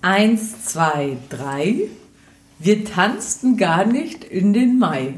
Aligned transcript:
Eins, 0.00 0.64
zwei, 0.64 1.16
drei. 1.28 1.88
Wir 2.60 2.84
tanzten 2.84 3.56
gar 3.56 3.84
nicht 3.84 4.24
in 4.24 4.52
den 4.52 4.78
Mai. 4.78 5.14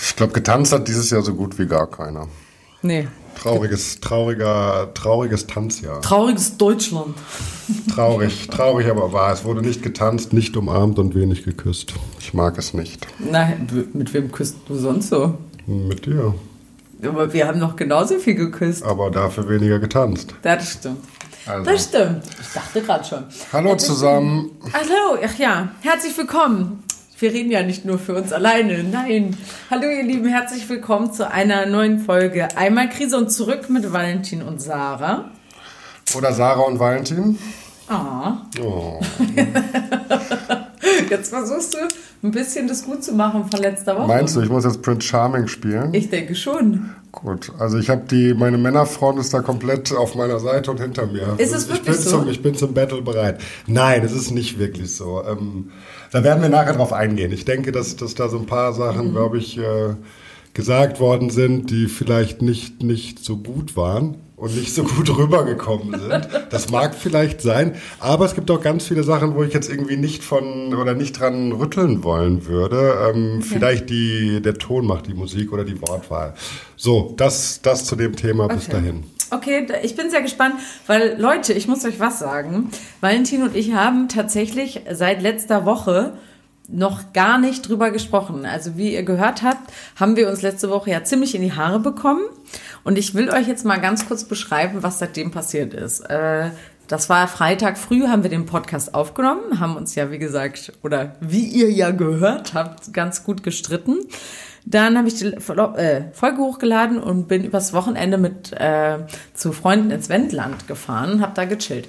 Ich 0.00 0.14
glaube, 0.14 0.32
getanzt 0.32 0.72
hat 0.72 0.86
dieses 0.86 1.10
Jahr 1.10 1.22
so 1.22 1.34
gut 1.34 1.58
wie 1.58 1.66
gar 1.66 1.88
keiner. 1.88 2.28
Nee. 2.82 3.08
Trauriges, 3.40 4.00
trauriger, 4.00 4.90
trauriges 4.94 5.46
Tanzjahr. 5.46 6.00
Trauriges 6.02 6.56
Deutschland. 6.56 7.16
Traurig, 7.92 8.48
traurig 8.48 8.88
aber 8.88 9.12
wahr. 9.12 9.32
Es 9.32 9.44
wurde 9.44 9.62
nicht 9.62 9.82
getanzt, 9.82 10.32
nicht 10.32 10.56
umarmt 10.56 10.98
und 10.98 11.14
wenig 11.14 11.44
geküsst. 11.44 11.94
Ich 12.20 12.34
mag 12.34 12.58
es 12.58 12.74
nicht. 12.74 13.06
Na, 13.18 13.52
mit 13.92 14.12
wem 14.14 14.32
küsst 14.32 14.56
du 14.66 14.74
sonst 14.76 15.08
so? 15.08 15.38
Mit 15.66 16.06
dir. 16.06 16.34
Aber 17.02 17.32
wir 17.32 17.46
haben 17.46 17.60
noch 17.60 17.76
genauso 17.76 18.18
viel 18.18 18.34
geküsst. 18.34 18.82
Aber 18.84 19.10
dafür 19.10 19.48
weniger 19.48 19.78
getanzt. 19.78 20.34
Das 20.42 20.72
stimmt. 20.72 20.98
Also. 21.48 21.70
Das 21.70 21.84
stimmt. 21.84 22.24
Ich 22.40 22.52
dachte 22.52 22.82
gerade 22.82 23.04
schon. 23.04 23.24
Hallo 23.52 23.72
Das 23.74 23.82
ist- 23.82 23.88
zusammen. 23.88 24.50
Hallo, 24.72 25.18
ach 25.24 25.38
ja, 25.38 25.68
herzlich 25.80 26.16
willkommen. 26.16 26.82
Wir 27.20 27.32
reden 27.32 27.50
ja 27.50 27.62
nicht 27.62 27.84
nur 27.84 27.98
für 27.98 28.14
uns 28.14 28.32
alleine, 28.32 28.84
nein. 28.84 29.36
Hallo 29.70 29.88
ihr 29.88 30.04
Lieben, 30.04 30.26
herzlich 30.28 30.68
willkommen 30.68 31.12
zu 31.12 31.28
einer 31.28 31.66
neuen 31.66 31.98
Folge 32.04 32.48
Einmal 32.56 32.88
Krise 32.90 33.16
und 33.16 33.30
zurück 33.32 33.68
mit 33.70 33.92
Valentin 33.92 34.42
und 34.42 34.62
Sarah. 34.62 35.30
Oder 36.16 36.32
Sarah 36.32 36.60
und 36.62 36.78
Valentin. 36.78 37.38
Ah, 37.88 38.42
Oh. 38.62 39.00
jetzt 41.10 41.30
versuchst 41.30 41.74
du 41.74 41.78
ein 42.22 42.30
bisschen 42.30 42.68
das 42.68 42.84
gut 42.84 43.02
zu 43.04 43.12
machen 43.12 43.44
von 43.50 43.60
letzter 43.60 43.96
Woche. 43.96 44.06
Meinst 44.08 44.36
du, 44.36 44.40
ich 44.40 44.48
muss 44.48 44.64
jetzt 44.64 44.82
Prince 44.82 45.06
Charming 45.06 45.48
spielen? 45.48 45.94
Ich 45.94 46.10
denke 46.10 46.34
schon. 46.34 46.90
Gut, 47.12 47.52
also 47.58 47.78
ich 47.78 47.88
habe 47.90 48.02
die, 48.10 48.34
meine 48.34 48.58
Männerfront 48.58 49.18
ist 49.18 49.32
da 49.32 49.40
komplett 49.40 49.92
auf 49.92 50.14
meiner 50.14 50.38
Seite 50.40 50.70
und 50.70 50.80
hinter 50.80 51.06
mir. 51.06 51.34
Ist 51.38 51.54
es 51.54 51.64
ich 51.64 51.70
wirklich 51.70 51.96
bin 51.96 52.04
so? 52.04 52.10
Zum, 52.10 52.28
ich 52.28 52.42
bin 52.42 52.54
zum 52.54 52.74
Battle 52.74 53.02
bereit. 53.02 53.40
Nein, 53.66 54.04
es 54.04 54.12
ist 54.12 54.30
nicht 54.30 54.58
wirklich 54.58 54.94
so. 54.94 55.22
Ähm, 55.24 55.70
da 56.12 56.22
werden 56.22 56.42
wir 56.42 56.48
nachher 56.48 56.74
drauf 56.74 56.92
eingehen. 56.92 57.32
Ich 57.32 57.44
denke, 57.44 57.72
dass, 57.72 57.96
dass 57.96 58.14
da 58.14 58.28
so 58.28 58.38
ein 58.38 58.46
paar 58.46 58.72
Mhm. 58.72 58.76
Sachen, 58.76 59.12
glaube 59.12 59.38
ich, 59.38 59.58
äh, 59.58 59.94
gesagt 60.54 61.00
worden 61.00 61.30
sind, 61.30 61.70
die 61.70 61.86
vielleicht 61.86 62.42
nicht, 62.42 62.82
nicht 62.82 63.24
so 63.24 63.36
gut 63.36 63.76
waren 63.76 64.16
und 64.38 64.54
nicht 64.56 64.74
so 64.74 64.84
gut 64.84 65.08
rübergekommen 65.16 65.98
sind. 66.00 66.28
Das 66.50 66.70
mag 66.70 66.94
vielleicht 66.94 67.40
sein, 67.42 67.74
aber 67.98 68.24
es 68.24 68.34
gibt 68.34 68.50
auch 68.50 68.60
ganz 68.60 68.86
viele 68.86 69.02
Sachen, 69.02 69.34
wo 69.34 69.42
ich 69.42 69.52
jetzt 69.52 69.68
irgendwie 69.68 69.96
nicht 69.96 70.22
von 70.22 70.74
oder 70.74 70.94
nicht 70.94 71.18
dran 71.18 71.52
rütteln 71.52 72.04
wollen 72.04 72.46
würde. 72.46 73.10
Ähm, 73.12 73.42
Vielleicht 73.42 73.90
die, 73.90 74.40
der 74.40 74.54
Ton 74.54 74.86
macht 74.86 75.06
die 75.06 75.14
Musik 75.14 75.52
oder 75.52 75.64
die 75.64 75.80
Wortwahl. 75.82 76.34
So, 76.76 77.14
das, 77.16 77.60
das 77.62 77.84
zu 77.84 77.96
dem 77.96 78.14
Thema 78.16 78.46
bis 78.48 78.64
Okay. 78.68 78.72
dahin. 78.72 79.04
Okay, 79.30 79.66
ich 79.82 79.94
bin 79.94 80.08
sehr 80.10 80.22
gespannt, 80.22 80.54
weil 80.86 81.20
Leute, 81.20 81.52
ich 81.52 81.68
muss 81.68 81.84
euch 81.84 82.00
was 82.00 82.18
sagen. 82.18 82.70
Valentin 83.00 83.42
und 83.42 83.54
ich 83.54 83.72
haben 83.74 84.08
tatsächlich 84.08 84.82
seit 84.90 85.20
letzter 85.20 85.66
Woche 85.66 86.14
noch 86.70 87.12
gar 87.12 87.38
nicht 87.38 87.68
drüber 87.68 87.90
gesprochen. 87.90 88.44
Also 88.46 88.76
wie 88.76 88.92
ihr 88.92 89.02
gehört 89.02 89.42
habt, 89.42 89.70
haben 89.96 90.16
wir 90.16 90.28
uns 90.28 90.42
letzte 90.42 90.70
Woche 90.70 90.90
ja 90.90 91.02
ziemlich 91.04 91.34
in 91.34 91.42
die 91.42 91.52
Haare 91.52 91.80
bekommen. 91.80 92.22
Und 92.84 92.98
ich 92.98 93.14
will 93.14 93.30
euch 93.30 93.46
jetzt 93.46 93.64
mal 93.64 93.78
ganz 93.78 94.06
kurz 94.06 94.24
beschreiben, 94.24 94.82
was 94.82 94.98
seitdem 94.98 95.30
passiert 95.30 95.74
ist. 95.74 96.00
Äh, 96.00 96.50
das 96.88 97.10
war 97.10 97.28
Freitag 97.28 97.76
früh, 97.76 98.08
haben 98.08 98.22
wir 98.22 98.30
den 98.30 98.46
Podcast 98.46 98.94
aufgenommen, 98.94 99.60
haben 99.60 99.76
uns 99.76 99.94
ja, 99.94 100.10
wie 100.10 100.18
gesagt, 100.18 100.72
oder 100.82 101.16
wie 101.20 101.44
ihr 101.44 101.70
ja 101.70 101.90
gehört 101.90 102.54
habt, 102.54 102.94
ganz 102.94 103.24
gut 103.24 103.42
gestritten. 103.42 103.98
Dann 104.64 104.96
habe 104.96 105.08
ich 105.08 105.14
die 105.14 105.26
äh, 105.26 106.12
Folge 106.12 106.38
hochgeladen 106.38 106.98
und 106.98 107.28
bin 107.28 107.44
übers 107.44 107.72
Wochenende 107.74 108.16
mit 108.16 108.52
äh, 108.52 108.98
zu 109.34 109.52
Freunden 109.52 109.90
ins 109.90 110.08
Wendland 110.08 110.66
gefahren, 110.66 111.20
habe 111.20 111.32
da 111.34 111.44
gechillt. 111.44 111.88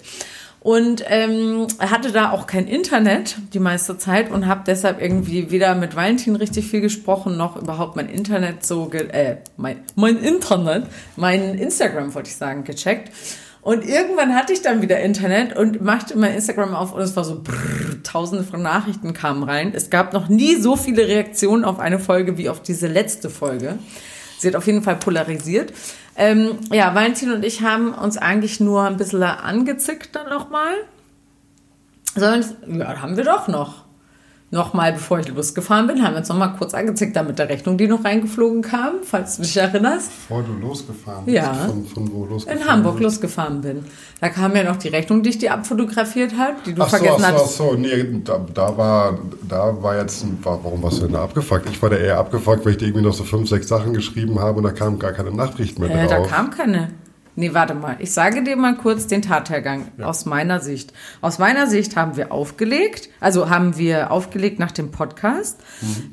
Und 0.62 1.06
ähm, 1.08 1.68
hatte 1.80 2.12
da 2.12 2.32
auch 2.32 2.46
kein 2.46 2.68
Internet 2.68 3.38
die 3.54 3.60
meiste 3.60 3.98
Zeit 3.98 4.30
und 4.30 4.46
habe 4.46 4.64
deshalb 4.68 5.02
irgendwie 5.02 5.52
weder 5.52 5.74
mit 5.74 5.96
Valentin 5.96 6.36
richtig 6.36 6.68
viel 6.68 6.82
gesprochen, 6.82 7.38
noch 7.38 7.56
überhaupt 7.56 7.96
mein 7.96 8.10
Internet 8.10 8.66
so, 8.66 8.88
ge 8.88 9.08
äh, 9.08 9.38
mein, 9.56 9.78
mein 9.96 10.18
Internet, 10.18 10.84
mein 11.16 11.56
Instagram 11.56 12.14
wollte 12.14 12.30
ich 12.30 12.36
sagen, 12.36 12.66
gecheckt. 12.66 13.10
Und 13.62 13.86
irgendwann 13.86 14.36
hatte 14.36 14.54
ich 14.54 14.62
dann 14.62 14.82
wieder 14.82 15.00
Internet 15.00 15.56
und 15.56 15.82
machte 15.82 16.18
mein 16.18 16.34
Instagram 16.34 16.74
auf 16.74 16.94
und 16.94 17.02
es 17.02 17.16
war 17.16 17.24
so 17.24 17.42
brrr, 17.42 18.02
tausende 18.04 18.44
von 18.44 18.62
Nachrichten 18.62 19.14
kamen 19.14 19.44
rein. 19.44 19.74
Es 19.74 19.90
gab 19.90 20.14
noch 20.14 20.30
nie 20.30 20.56
so 20.56 20.76
viele 20.76 21.08
Reaktionen 21.08 21.66
auf 21.66 21.80
eine 21.80 22.00
Folge 22.00 22.38
wie 22.38 22.50
auf 22.50 22.62
diese 22.62 22.88
letzte 22.88 23.30
Folge. 23.30 23.78
Sie 24.40 24.48
hat 24.48 24.56
auf 24.56 24.66
jeden 24.66 24.82
Fall 24.82 24.96
polarisiert. 24.96 25.74
Ähm, 26.20 26.60
ja, 26.70 26.94
Valentin 26.94 27.32
und 27.32 27.46
ich 27.46 27.62
haben 27.64 27.94
uns 27.94 28.18
eigentlich 28.18 28.60
nur 28.60 28.84
ein 28.84 28.98
bisschen 28.98 29.24
angezickt 29.24 30.14
dann 30.18 30.28
nochmal. 30.28 30.74
Sonst, 32.14 32.56
ja, 32.68 33.02
haben 33.02 33.16
wir 33.16 33.24
doch 33.24 33.48
noch. 33.48 33.86
Nochmal, 34.52 34.94
bevor 34.94 35.20
ich 35.20 35.28
losgefahren 35.28 35.86
bin, 35.86 36.02
haben 36.04 36.14
wir 36.14 36.20
uns 36.20 36.30
nochmal 36.30 36.56
kurz 36.58 36.74
angezickt, 36.74 37.16
da 37.16 37.22
mit 37.22 37.38
der 37.38 37.50
Rechnung, 37.50 37.78
die 37.78 37.88
noch 37.88 38.04
reingeflogen 38.04 38.64
kam, 38.64 38.94
falls 39.04 39.36
du 39.36 39.44
dich 39.44 39.56
erinnerst. 39.56 40.10
Bevor 40.28 40.42
du 40.42 40.54
losgefahren 40.54 41.24
Ja. 41.32 41.52
bist, 41.52 41.66
von, 41.68 41.86
von 41.86 42.12
wo 42.12 42.26
losgefahren 42.26 42.62
In 42.64 42.68
Hamburg 42.68 42.94
bist? 42.98 43.04
losgefahren 43.04 43.62
bin. 43.62 43.86
Da 44.20 44.30
kam 44.30 44.56
ja 44.56 44.64
noch 44.64 44.78
die 44.78 44.88
Rechnung, 44.88 45.22
die 45.22 45.30
ich 45.30 45.38
dir 45.38 45.54
abfotografiert 45.54 46.36
habe, 46.36 46.56
die 46.66 46.74
du 46.74 46.82
Ach 46.82 46.90
so, 46.90 46.98
vergessen 46.98 47.24
ach 47.26 47.30
so, 47.30 47.36
ach 47.36 47.40
hattest. 47.42 47.58
so, 47.58 47.74
nee, 47.74 48.22
da, 48.24 48.44
da 48.52 48.76
war, 48.76 49.20
da 49.48 49.84
war 49.84 49.98
jetzt, 49.98 50.26
war, 50.44 50.60
warum 50.64 50.82
warst 50.82 50.98
du 50.98 51.04
denn 51.04 51.14
da 51.14 51.24
abgefuckt? 51.26 51.70
Ich 51.70 51.80
war 51.84 51.92
da 51.92 51.98
eher 51.98 52.18
abgefuckt, 52.18 52.66
weil 52.66 52.72
ich 52.72 52.78
dir 52.80 52.88
irgendwie 52.88 53.06
noch 53.06 53.14
so 53.14 53.26
fünf, 53.26 53.48
sechs 53.50 53.68
Sachen 53.68 53.94
geschrieben 53.94 54.40
habe 54.40 54.58
und 54.58 54.64
da 54.64 54.72
kam 54.72 54.98
gar 54.98 55.12
keine 55.12 55.32
Nachricht 55.32 55.78
mehr 55.78 55.92
Äh, 55.92 56.08
da 56.08 56.18
drauf. 56.18 56.28
kam 56.28 56.50
keine. 56.50 56.90
Nee, 57.40 57.54
warte 57.54 57.74
mal. 57.74 57.96
Ich 58.00 58.12
sage 58.12 58.44
dir 58.44 58.58
mal 58.58 58.76
kurz 58.76 59.08
den 59.08 59.22
Tathergang 59.22 59.88
aus 60.02 60.26
meiner 60.26 60.60
Sicht. 60.60 60.92
Aus 61.22 61.40
meiner 61.40 61.68
Sicht 61.68 61.96
haben 61.96 62.18
wir 62.18 62.34
aufgelegt, 62.34 63.08
also 63.22 63.50
haben 63.50 63.78
wir 63.78 64.12
aufgelegt 64.12 64.60
nach 64.60 64.74
dem 64.74 64.92
Podcast. 64.92 65.58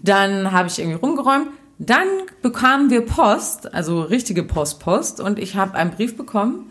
Dann 0.05 0.53
habe 0.53 0.69
ich 0.69 0.79
irgendwie 0.79 0.99
rumgeräumt. 0.99 1.49
Dann 1.81 2.07
bekamen 2.43 2.91
wir 2.91 3.05
Post, 3.05 3.75
also 3.75 4.03
richtige 4.03 4.45
Postpost, 4.45 5.21
und 5.21 5.41
ich 5.41 5.57
habe 5.57 5.75
einen 5.75 5.91
Brief 5.91 6.17
bekommen. 6.17 6.71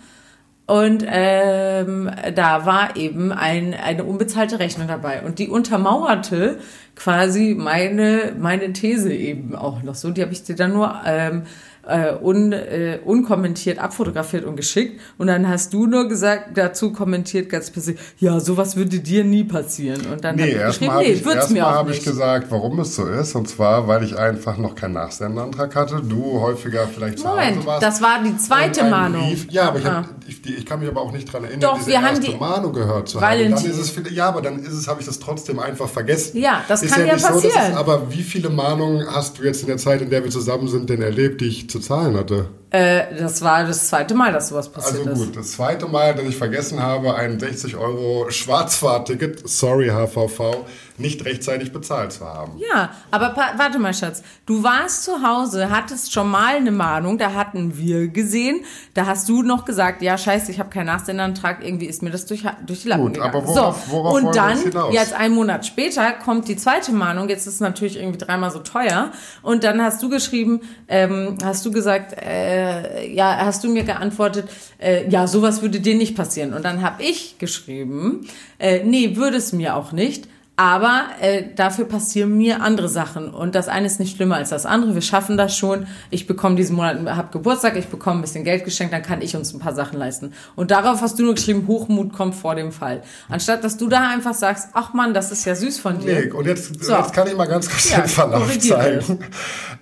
Und 0.67 1.05
ähm, 1.05 2.09
da 2.33 2.65
war 2.65 2.95
eben 2.95 3.33
ein, 3.33 3.73
eine 3.73 4.05
unbezahlte 4.05 4.57
Rechnung 4.57 4.87
dabei. 4.87 5.21
Und 5.21 5.37
die 5.37 5.49
untermauerte 5.49 6.59
quasi 6.95 7.55
meine, 7.57 8.33
meine 8.39 8.71
These 8.71 9.13
eben 9.13 9.53
auch 9.53 9.83
noch 9.83 9.95
so. 9.95 10.11
Die 10.11 10.21
habe 10.21 10.31
ich 10.31 10.43
dir 10.43 10.55
dann 10.55 10.71
nur 10.71 11.01
ähm, 11.05 11.43
äh, 11.87 12.13
un, 12.21 12.51
äh, 12.51 12.99
unkommentiert 13.05 13.79
abfotografiert 13.79 14.45
und 14.45 14.55
geschickt. 14.55 14.99
Und 15.17 15.27
dann 15.27 15.47
hast 15.47 15.73
du 15.73 15.85
nur 15.87 16.07
gesagt, 16.07 16.57
dazu 16.57 16.91
kommentiert 16.93 17.49
ganz 17.49 17.69
persönlich, 17.71 18.01
ja, 18.19 18.39
sowas 18.39 18.75
würde 18.75 18.99
dir 18.99 19.23
nie 19.23 19.43
passieren. 19.43 20.01
Und 20.11 20.23
dann 20.23 20.35
Nee, 20.35 20.47
ich 20.47 20.55
erstmal 20.55 20.67
geschrieben, 20.69 20.91
habe 20.93 21.03
nee, 21.03 21.11
ich, 21.11 21.25
wird's 21.25 21.35
erst 21.37 21.51
mir 21.51 21.61
mal 21.63 21.71
auch 21.73 21.75
hab 21.75 21.89
ich 21.89 22.03
gesagt, 22.03 22.47
warum 22.49 22.79
es 22.79 22.95
so 22.95 23.05
ist. 23.05 23.35
Und 23.35 23.47
zwar, 23.47 23.87
weil 23.87 24.03
ich 24.03 24.17
einfach 24.17 24.57
noch 24.57 24.75
keinen 24.75 24.93
Nachsendeantrag 24.93 25.75
hatte. 25.75 26.01
Du 26.07 26.39
häufiger 26.41 26.87
vielleicht 26.87 27.19
zu 27.19 27.27
Moment, 27.27 27.57
Hause 27.57 27.67
warst. 27.67 27.83
das 27.83 28.01
war 28.01 28.23
die 28.23 28.37
zweite 28.37 28.83
Mahnung. 28.85 29.29
Brief, 29.29 29.47
ja, 29.51 29.67
aber 29.69 29.79
ich, 29.79 29.85
Ah. 29.85 29.95
hab, 29.97 30.09
ich, 30.27 30.41
die, 30.41 30.55
ich 30.55 30.65
kann 30.65 30.79
mich 30.79 30.89
aber 30.89 31.01
auch 31.01 31.11
nicht 31.11 31.31
dran 31.31 31.43
erinnern, 31.43 31.61
Doch, 31.61 31.77
diese 31.77 31.87
wir 31.91 31.97
haben 32.01 32.15
erste 32.15 32.31
die- 32.31 32.37
Mahnung 32.37 32.73
gehört 32.73 33.09
zu 33.09 33.21
haben. 33.21 33.39
Dann 33.51 33.53
ist 33.53 33.77
es, 33.77 33.93
ja, 34.11 34.27
aber 34.29 34.41
dann 34.41 34.59
ist 34.63 34.73
es, 34.73 34.87
habe 34.87 34.99
ich 35.01 35.05
das 35.05 35.19
trotzdem 35.19 35.59
einfach 35.59 35.87
vergessen. 35.89 36.37
Ja, 36.39 36.63
das 36.67 36.81
ist 36.83 36.93
kann 36.93 37.05
ja 37.05 37.17
So, 37.17 37.27
dass 37.27 37.33
passieren. 37.43 37.71
es, 37.71 37.77
aber 37.77 38.11
wie 38.11 38.23
viele 38.23 38.49
Mahnungen 38.49 39.05
hast 39.13 39.37
du 39.37 39.43
jetzt 39.43 39.61
in 39.61 39.67
der 39.67 39.77
Zeit, 39.77 40.01
in 40.01 40.09
der 40.09 40.23
wir 40.23 40.31
zusammen 40.31 40.67
sind, 40.67 40.89
denn 40.89 41.01
erlebt, 41.01 41.41
die 41.41 41.45
ich 41.47 41.69
zu 41.75 41.81
zahlen 41.81 42.15
hatte? 42.15 42.47
Äh, 42.71 43.15
das 43.19 43.41
war 43.41 43.63
das 43.63 43.87
zweite 43.89 44.15
Mal, 44.15 44.33
dass 44.33 44.49
sowas 44.49 44.69
passiert 44.69 45.07
Also 45.07 45.11
ist. 45.11 45.27
gut, 45.27 45.37
das 45.37 45.51
zweite 45.53 45.85
Mal, 45.87 46.13
dass 46.15 46.25
ich 46.25 46.35
vergessen 46.35 46.81
habe, 46.81 47.15
ein 47.15 47.39
60 47.39 47.75
Euro 47.77 48.29
Schwarzfahrticket, 48.29 49.47
sorry 49.47 49.89
HVV, 49.89 50.65
nicht 50.97 51.23
rechtzeitig 51.25 51.71
bezahlt 51.73 52.13
zu 52.13 52.25
haben. 52.25 52.53
Ja, 52.57 52.91
aber 53.11 53.35
warte 53.57 53.79
mal, 53.79 53.93
Schatz. 53.93 54.23
Du 54.45 54.63
warst 54.63 55.03
zu 55.03 55.21
Hause, 55.21 55.69
hattest 55.69 56.11
schon 56.13 56.29
mal 56.29 56.55
eine 56.55 56.71
Mahnung, 56.71 57.17
da 57.17 57.33
hatten 57.33 57.77
wir 57.77 58.07
gesehen. 58.07 58.61
Da 58.93 59.05
hast 59.05 59.27
du 59.29 59.41
noch 59.43 59.65
gesagt, 59.65 60.01
ja, 60.01 60.17
scheiße, 60.17 60.51
ich 60.51 60.59
habe 60.59 60.69
keinen 60.69 60.85
Nachsendeantrag, 60.87 61.63
irgendwie 61.65 61.85
ist 61.85 62.01
mir 62.01 62.11
das 62.11 62.25
durch, 62.25 62.43
durch 62.65 62.83
die 62.83 62.87
Lappen 62.87 63.03
Gut, 63.03 63.13
gegangen. 63.15 63.35
aber 63.35 63.45
worauf- 63.47 63.85
so, 63.87 63.91
worauf 63.91 64.13
und 64.15 64.35
dann, 64.35 64.57
jetzt 64.91 65.13
einen 65.13 65.35
Monat 65.35 65.65
später, 65.65 66.13
kommt 66.13 66.47
die 66.47 66.55
zweite 66.55 66.91
Mahnung. 66.93 67.27
Jetzt 67.29 67.45
ist 67.45 67.55
es 67.55 67.59
natürlich 67.59 67.97
irgendwie 67.97 68.17
dreimal 68.19 68.51
so 68.51 68.59
teuer. 68.59 69.11
Und 69.41 69.63
dann 69.65 69.81
hast 69.81 70.01
du 70.01 70.09
geschrieben, 70.09 70.61
ähm, 70.87 71.37
hast 71.43 71.65
du 71.65 71.71
gesagt, 71.71 72.13
äh, 72.13 72.54
ja, 72.55 73.37
hast 73.45 73.63
du 73.63 73.69
mir 73.69 73.83
geantwortet, 73.83 74.49
äh, 74.79 75.09
ja, 75.09 75.27
sowas 75.27 75.61
würde 75.61 75.79
dir 75.79 75.95
nicht 75.95 76.15
passieren. 76.15 76.53
Und 76.53 76.63
dann 76.65 76.81
habe 76.81 77.03
ich 77.03 77.37
geschrieben, 77.37 78.27
äh, 78.59 78.83
nee, 78.83 79.15
würde 79.15 79.37
es 79.37 79.53
mir 79.53 79.75
auch 79.75 79.91
nicht. 79.91 80.27
Aber 80.57 81.03
äh, 81.19 81.43
dafür 81.53 81.83
passieren 81.83 82.37
mir 82.37 82.61
andere 82.61 82.87
Sachen. 82.87 83.29
Und 83.33 83.55
das 83.55 83.67
eine 83.67 83.87
ist 83.87 83.99
nicht 83.99 84.15
schlimmer 84.15 84.35
als 84.37 84.51
das 84.51 84.65
andere. 84.65 84.93
Wir 84.95 85.01
schaffen 85.01 85.35
das 85.35 85.57
schon. 85.57 85.85
Ich 86.11 86.27
bekomme 86.27 86.55
diesen 86.55 86.77
Monat, 86.77 86.97
habe 87.13 87.27
Geburtstag, 87.33 87.75
ich 87.75 87.87
bekomme 87.87 88.19
ein 88.19 88.21
bisschen 88.21 88.45
Geld 88.45 88.63
geschenkt, 88.63 88.93
dann 88.93 89.01
kann 89.01 89.21
ich 89.21 89.35
uns 89.35 89.53
ein 89.53 89.59
paar 89.59 89.73
Sachen 89.75 89.99
leisten. 89.99 90.31
Und 90.55 90.71
darauf 90.71 91.01
hast 91.01 91.19
du 91.19 91.23
nur 91.23 91.35
geschrieben, 91.35 91.67
Hochmut 91.67 92.13
kommt 92.13 92.35
vor 92.35 92.55
dem 92.55 92.71
Fall. 92.71 93.03
Anstatt 93.27 93.65
dass 93.65 93.75
du 93.75 93.89
da 93.89 94.09
einfach 94.09 94.33
sagst, 94.33 94.69
ach 94.73 94.93
Mann, 94.93 95.13
das 95.13 95.29
ist 95.33 95.43
ja 95.43 95.55
süß 95.55 95.77
von 95.79 95.99
dir. 95.99 96.21
Nee, 96.21 96.31
und 96.31 96.45
jetzt, 96.47 96.81
So. 96.83 96.95
jetzt 96.95 97.11
kann 97.11 97.27
ich 97.27 97.35
mal 97.35 97.47
ganz 97.47 97.69
kurz 97.69 97.89
Ja, 97.91 97.97
den 97.99 98.07
Verlauf 98.07 98.59
zeigen. 98.59 99.19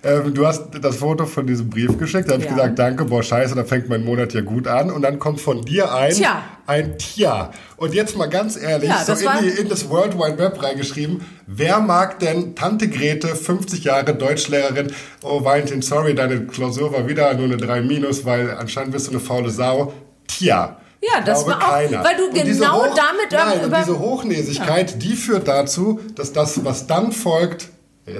Ähm, 0.02 0.34
du 0.34 0.44
hast 0.46 0.64
das 0.82 0.96
Foto 0.96 1.24
von 1.24 1.46
diesem 1.46 1.70
Brief 1.70 1.96
geschickt, 1.98 2.28
da 2.28 2.32
habe 2.34 2.42
ich 2.42 2.48
Ja. 2.50 2.56
gesagt, 2.56 2.78
danke, 2.80 3.04
boah, 3.04 3.22
scheiße, 3.22 3.54
da 3.54 3.62
fängt 3.64 3.88
mein 3.88 4.04
Monat 4.04 4.34
ja 4.34 4.40
gut 4.40 4.66
an. 4.66 4.90
Und 4.90 5.02
dann 5.02 5.18
kommt 5.20 5.40
von 5.40 5.62
dir 5.62 5.94
ein, 5.94 6.10
Tja. 6.12 6.42
Ein 6.66 6.98
Tier. 6.98 7.50
Und 7.76 7.94
jetzt 7.94 8.16
mal 8.16 8.26
ganz 8.28 8.56
ehrlich, 8.56 8.88
Ja, 8.88 9.04
so 9.04 9.12
in, 9.12 9.28
die, 9.42 9.48
in 9.60 9.68
das 9.68 9.88
World 9.90 10.14
Wide 10.18 10.38
Web 10.38 10.62
reingeschrieben, 10.62 11.24
wer 11.46 11.80
mag 11.80 12.18
denn 12.20 12.54
Tante 12.54 12.88
Grete, 12.88 13.28
50 13.28 13.84
Jahre 13.84 14.14
Deutschlehrerin, 14.14 14.92
oh 15.22 15.44
Valentin, 15.44 15.82
sorry, 15.82 16.14
deine 16.14 16.46
Klausur 16.46 16.92
war 16.92 17.06
wieder 17.08 17.32
nur 17.34 17.44
eine 17.44 17.56
3 17.56 17.82
minus, 17.82 18.24
weil 18.24 18.50
anscheinend 18.52 18.92
bist 18.92 19.06
du 19.06 19.10
eine 19.12 19.20
faule 19.20 19.50
Sau. 19.50 19.92
Tier. 20.26 20.76
Ja, 21.02 21.20
das 21.24 21.44
glaube, 21.44 21.60
war 21.60 21.68
auch- 21.68 21.72
keiner. 21.74 22.02
weil 22.02 22.16
du 22.16 22.30
genau 22.32 22.82
damit 22.94 23.30
nein, 23.30 23.58
über- 23.58 23.76
und 23.76 23.84
diese 23.86 23.98
Hochnäsigkeit, 23.98 25.02
die 25.02 25.14
führt 25.16 25.46
dazu, 25.46 26.00
dass 26.14 26.32
das, 26.32 26.64
was 26.64 26.86
dann 26.86 27.12
folgt, 27.12 27.68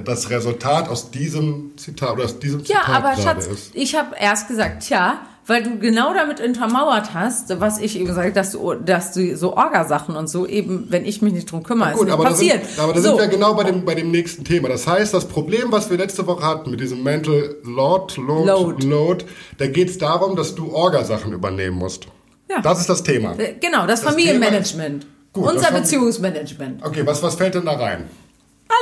das 0.03 0.29
Resultat 0.29 0.87
aus 0.89 1.09
diesem 1.11 1.73
Zitat 1.77 2.11
oder 2.13 2.25
aus 2.25 2.39
diesem 2.39 2.59
Ja, 2.61 2.81
Zitat 2.81 2.89
aber 2.89 3.15
Schatz, 3.21 3.47
ist. 3.47 3.71
ich 3.75 3.95
habe 3.95 4.15
erst 4.19 4.47
gesagt, 4.47 4.83
tja, 4.87 5.19
weil 5.47 5.63
du 5.63 5.77
genau 5.77 6.13
damit 6.13 6.41
untermauert 6.41 7.13
hast, 7.13 7.59
was 7.59 7.79
ich 7.79 7.99
eben 7.99 8.13
sage, 8.13 8.31
dass 8.31 8.51
du, 8.51 8.73
dass 8.73 9.13
du 9.13 9.37
so 9.37 9.55
Orgasachen 9.55 10.15
und 10.15 10.27
so 10.27 10.47
eben, 10.47 10.87
wenn 10.89 11.05
ich 11.05 11.21
mich 11.21 11.33
nicht 11.33 11.51
drum 11.51 11.61
kümmere, 11.63 11.91
ist 11.91 11.97
Gut, 11.97 12.05
nicht 12.05 12.13
aber 12.13 12.23
da, 12.23 12.29
passiert. 12.31 12.65
sind, 12.65 12.79
aber 12.79 12.93
da 12.93 13.01
so. 13.01 13.09
sind 13.09 13.19
wir 13.19 13.27
genau 13.27 13.53
bei 13.53 13.63
dem, 13.63 13.85
bei 13.85 13.95
dem 13.95 14.11
nächsten 14.11 14.43
Thema. 14.43 14.69
Das 14.69 14.87
heißt, 14.87 15.13
das 15.13 15.27
Problem, 15.27 15.71
was 15.71 15.89
wir 15.89 15.97
letzte 15.97 16.25
Woche 16.25 16.43
hatten 16.45 16.71
mit 16.71 16.79
diesem 16.79 17.03
Mental 17.03 17.55
Load, 17.63 18.19
Load, 18.19 18.45
Load. 18.47 18.87
Load, 18.87 19.25
da 19.57 19.67
geht 19.67 19.89
es 19.89 19.97
darum, 19.97 20.35
dass 20.35 20.55
du 20.55 20.73
Orgasachen 20.73 21.31
übernehmen 21.33 21.77
musst. 21.77 22.07
Ja. 22.49 22.61
Das 22.61 22.79
ist 22.79 22.89
das 22.89 23.03
Thema. 23.03 23.37
Äh, 23.37 23.55
Genau, 23.59 23.85
das, 23.85 24.01
Das 24.01 24.11
Familienmanagement. 24.11 25.05
Gut, 25.33 25.43
Unser 25.51 25.69
das 25.71 25.81
Beziehungsmanagement. 25.81 26.83
Okay, 26.85 27.05
was, 27.05 27.21
was 27.21 27.35
fällt 27.35 27.55
denn 27.55 27.65
da 27.65 27.73
rein? 27.73 28.09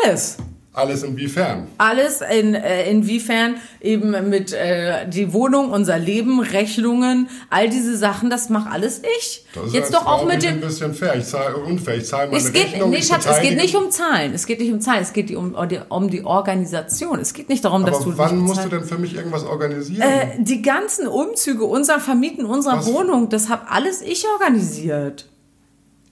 Alles. 0.06 0.38
Alles 0.76 1.04
inwiefern? 1.04 1.68
Alles 1.78 2.22
in, 2.22 2.56
äh, 2.56 2.90
inwiefern 2.90 3.58
eben 3.80 4.30
mit 4.30 4.54
äh, 4.54 5.08
die 5.08 5.32
Wohnung, 5.32 5.70
unser 5.70 6.00
Leben, 6.00 6.40
Rechnungen, 6.40 7.30
all 7.52 7.70
diese 7.70 7.96
Sachen, 7.96 8.32
das 8.32 8.50
mache 8.50 8.72
alles 8.72 9.04
ich. 9.20 9.46
Das 9.54 9.68
ist 9.68 9.74
Jetzt 9.74 9.94
doch 9.94 10.08
auch 10.08 10.26
mit 10.26 10.42
dem 10.42 10.56
ein 10.56 10.62
bisschen 10.62 10.96
fair. 10.96 11.16
Ich 11.16 11.26
zahle 11.26 11.58
unfair. 11.58 11.98
Ich 11.98 12.08
zahle 12.08 12.32
meine 12.32 12.38
Es 12.38 12.52
geht, 12.52 12.74
Rechnung. 12.74 12.90
nee, 12.90 13.04
Schatz, 13.04 13.28
es 13.30 13.40
geht 13.42 13.56
nicht 13.56 13.76
um 13.76 13.92
Zahlen. 13.92 14.34
Es 14.34 14.48
geht 14.48 14.60
nicht 14.60 14.74
um 14.74 14.82
Zahlen. 14.82 15.04
Es 15.04 15.14
geht 15.14 15.30
um, 15.36 15.56
um, 15.90 16.10
die, 16.10 16.26
Organisation. 16.26 17.20
Es 17.20 17.34
geht 17.34 17.50
nicht 17.50 17.64
darum, 17.64 17.86
dass 17.86 17.98
Aber 17.98 18.06
du. 18.06 18.18
wann 18.18 18.40
musst 18.40 18.66
du 18.66 18.70
denn 18.70 18.84
für 18.84 18.98
mich 18.98 19.16
irgendwas 19.16 19.46
organisieren? 19.46 20.02
Äh, 20.02 20.28
die 20.40 20.64
ganzen 20.64 21.08
Umzüge, 21.08 21.66
unser 21.66 22.00
Vermieten 22.00 22.46
unserer 22.46 22.78
Was? 22.78 22.88
Wohnung, 22.88 23.30
das 23.30 23.50
habe 23.50 23.70
alles 23.70 24.02
ich 24.02 24.26
organisiert. 24.28 25.28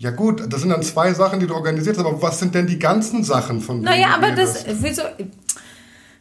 Ja 0.02 0.10
gut, 0.10 0.52
das 0.52 0.62
sind 0.62 0.72
dann 0.72 0.82
zwei 0.82 1.14
Sachen, 1.14 1.40
die 1.40 1.46
du 1.48 1.54
organisierst. 1.54 2.00
Aber 2.00 2.20
was 2.22 2.40
sind 2.40 2.56
denn 2.56 2.66
die 2.66 2.80
ganzen 2.80 3.24
Sachen 3.24 3.62
von 3.62 3.78
denen 3.78 3.86
Naja, 3.86 4.16
aber 4.16 4.32
das, 4.32 4.66
wieso, 4.82 5.04